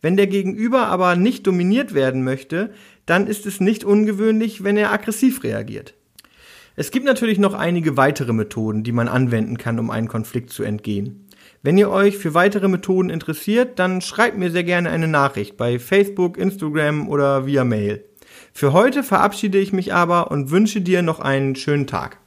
Wenn 0.02 0.18
der 0.18 0.26
Gegenüber 0.26 0.88
aber 0.88 1.16
nicht 1.16 1.46
dominiert 1.46 1.94
werden 1.94 2.22
möchte, 2.22 2.74
dann 3.06 3.26
ist 3.26 3.46
es 3.46 3.60
nicht 3.60 3.82
ungewöhnlich, 3.82 4.62
wenn 4.62 4.76
er 4.76 4.92
aggressiv 4.92 5.42
reagiert. 5.42 5.94
Es 6.80 6.92
gibt 6.92 7.06
natürlich 7.06 7.40
noch 7.40 7.54
einige 7.54 7.96
weitere 7.96 8.32
Methoden, 8.32 8.84
die 8.84 8.92
man 8.92 9.08
anwenden 9.08 9.58
kann, 9.58 9.80
um 9.80 9.90
einen 9.90 10.06
Konflikt 10.06 10.50
zu 10.50 10.62
entgehen. 10.62 11.26
Wenn 11.60 11.76
ihr 11.76 11.90
euch 11.90 12.16
für 12.16 12.34
weitere 12.34 12.68
Methoden 12.68 13.10
interessiert, 13.10 13.80
dann 13.80 14.00
schreibt 14.00 14.38
mir 14.38 14.52
sehr 14.52 14.62
gerne 14.62 14.88
eine 14.90 15.08
Nachricht 15.08 15.56
bei 15.56 15.80
Facebook, 15.80 16.38
Instagram 16.38 17.08
oder 17.08 17.46
via 17.46 17.64
Mail. 17.64 18.04
Für 18.52 18.72
heute 18.72 19.02
verabschiede 19.02 19.58
ich 19.58 19.72
mich 19.72 19.92
aber 19.92 20.30
und 20.30 20.52
wünsche 20.52 20.80
dir 20.80 21.02
noch 21.02 21.18
einen 21.18 21.56
schönen 21.56 21.88
Tag. 21.88 22.18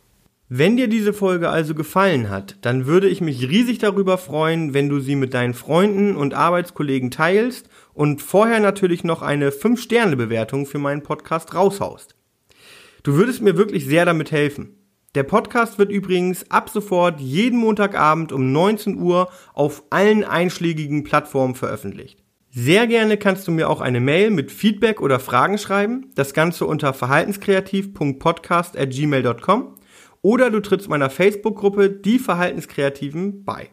Wenn 0.49 0.75
dir 0.75 0.89
diese 0.89 1.13
Folge 1.13 1.47
also 1.47 1.73
gefallen 1.73 2.29
hat, 2.29 2.57
dann 2.59 2.85
würde 2.85 3.07
ich 3.07 3.21
mich 3.21 3.47
riesig 3.47 3.77
darüber 3.77 4.17
freuen, 4.17 4.73
wenn 4.73 4.89
du 4.89 4.99
sie 4.99 5.15
mit 5.15 5.33
deinen 5.33 5.53
Freunden 5.53 6.17
und 6.17 6.33
Arbeitskollegen 6.33 7.09
teilst 7.09 7.69
und 7.93 8.21
vorher 8.21 8.59
natürlich 8.59 9.05
noch 9.05 9.21
eine 9.21 9.51
5-Sterne-Bewertung 9.51 10.65
für 10.65 10.77
meinen 10.77 11.03
Podcast 11.03 11.55
raushaust. 11.55 12.15
Du 13.03 13.15
würdest 13.15 13.41
mir 13.41 13.57
wirklich 13.57 13.85
sehr 13.85 14.05
damit 14.05 14.31
helfen. 14.31 14.77
Der 15.15 15.23
Podcast 15.23 15.79
wird 15.79 15.91
übrigens 15.91 16.49
ab 16.51 16.69
sofort 16.69 17.19
jeden 17.19 17.59
Montagabend 17.59 18.31
um 18.31 18.51
19 18.51 18.97
Uhr 18.97 19.29
auf 19.53 19.83
allen 19.89 20.23
einschlägigen 20.23 21.03
Plattformen 21.03 21.55
veröffentlicht. 21.55 22.23
Sehr 22.51 22.85
gerne 22.85 23.17
kannst 23.17 23.47
du 23.47 23.51
mir 23.51 23.69
auch 23.69 23.81
eine 23.81 23.99
Mail 23.99 24.29
mit 24.29 24.51
Feedback 24.51 25.01
oder 25.01 25.19
Fragen 25.19 25.57
schreiben, 25.57 26.11
das 26.15 26.33
Ganze 26.33 26.65
unter 26.65 26.93
verhaltenskreativ.podcast.gmail.com 26.93 29.75
oder 30.21 30.51
du 30.51 30.59
trittst 30.59 30.87
meiner 30.87 31.09
Facebook-Gruppe 31.09 31.89
Die 31.89 32.19
Verhaltenskreativen 32.19 33.43
bei. 33.43 33.69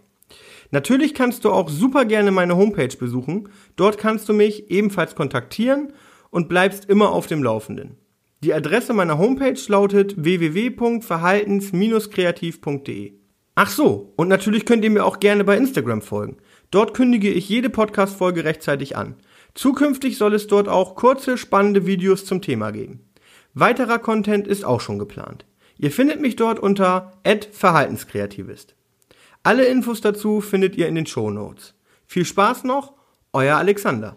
Natürlich 0.71 1.13
kannst 1.13 1.45
du 1.45 1.51
auch 1.51 1.69
super 1.69 2.05
gerne 2.05 2.31
meine 2.31 2.57
Homepage 2.57 2.97
besuchen, 2.97 3.51
dort 3.77 3.99
kannst 3.99 4.29
du 4.29 4.33
mich 4.33 4.71
ebenfalls 4.71 5.15
kontaktieren 5.15 5.93
und 6.31 6.49
bleibst 6.49 6.87
immer 6.87 7.11
auf 7.11 7.27
dem 7.27 7.43
Laufenden. 7.43 7.99
Die 8.45 8.55
Adresse 8.55 8.93
meiner 8.93 9.19
Homepage 9.19 9.59
lautet 9.67 10.23
www.verhaltens-kreativ.de. 10.23 13.15
Ach 13.57 13.71
so, 13.71 14.13
und 14.15 14.29
natürlich 14.29 14.65
könnt 14.65 14.85
ihr 14.85 14.91
mir 14.91 15.05
auch 15.05 15.19
gerne 15.19 15.43
bei 15.43 15.57
Instagram 15.57 16.03
folgen. 16.03 16.37
Dort 16.71 16.95
kündige 16.95 17.33
ich 17.33 17.49
jede 17.49 17.69
Podcast-Folge 17.69 18.45
rechtzeitig 18.45 18.97
an. 18.97 19.17
Zukünftig 19.55 20.19
soll 20.19 20.35
es 20.35 20.47
dort 20.47 20.69
auch 20.69 20.95
kurze, 20.95 21.37
spannende 21.37 21.85
Videos 21.85 22.25
zum 22.25 22.41
Thema 22.41 22.71
geben. 22.71 23.01
Weiterer 23.55 23.99
Content 23.99 24.47
ist 24.47 24.65
auch 24.65 24.81
schon 24.81 25.01
geplant. 25.01 25.45
Ihr 25.77 25.91
findet 25.91 26.21
mich 26.21 26.37
dort 26.37 26.61
unter 26.61 27.15
@verhaltenskreativist. 27.25 28.77
Alle 29.43 29.65
Infos 29.65 30.01
dazu 30.01 30.41
findet 30.41 30.77
ihr 30.77 30.87
in 30.87 30.95
den 30.95 31.07
Show 31.07 31.31
Notes. 31.31 31.75
Viel 32.07 32.25
Spaß 32.25 32.63
noch, 32.63 32.93
euer 33.33 33.57
Alexander. 33.57 34.17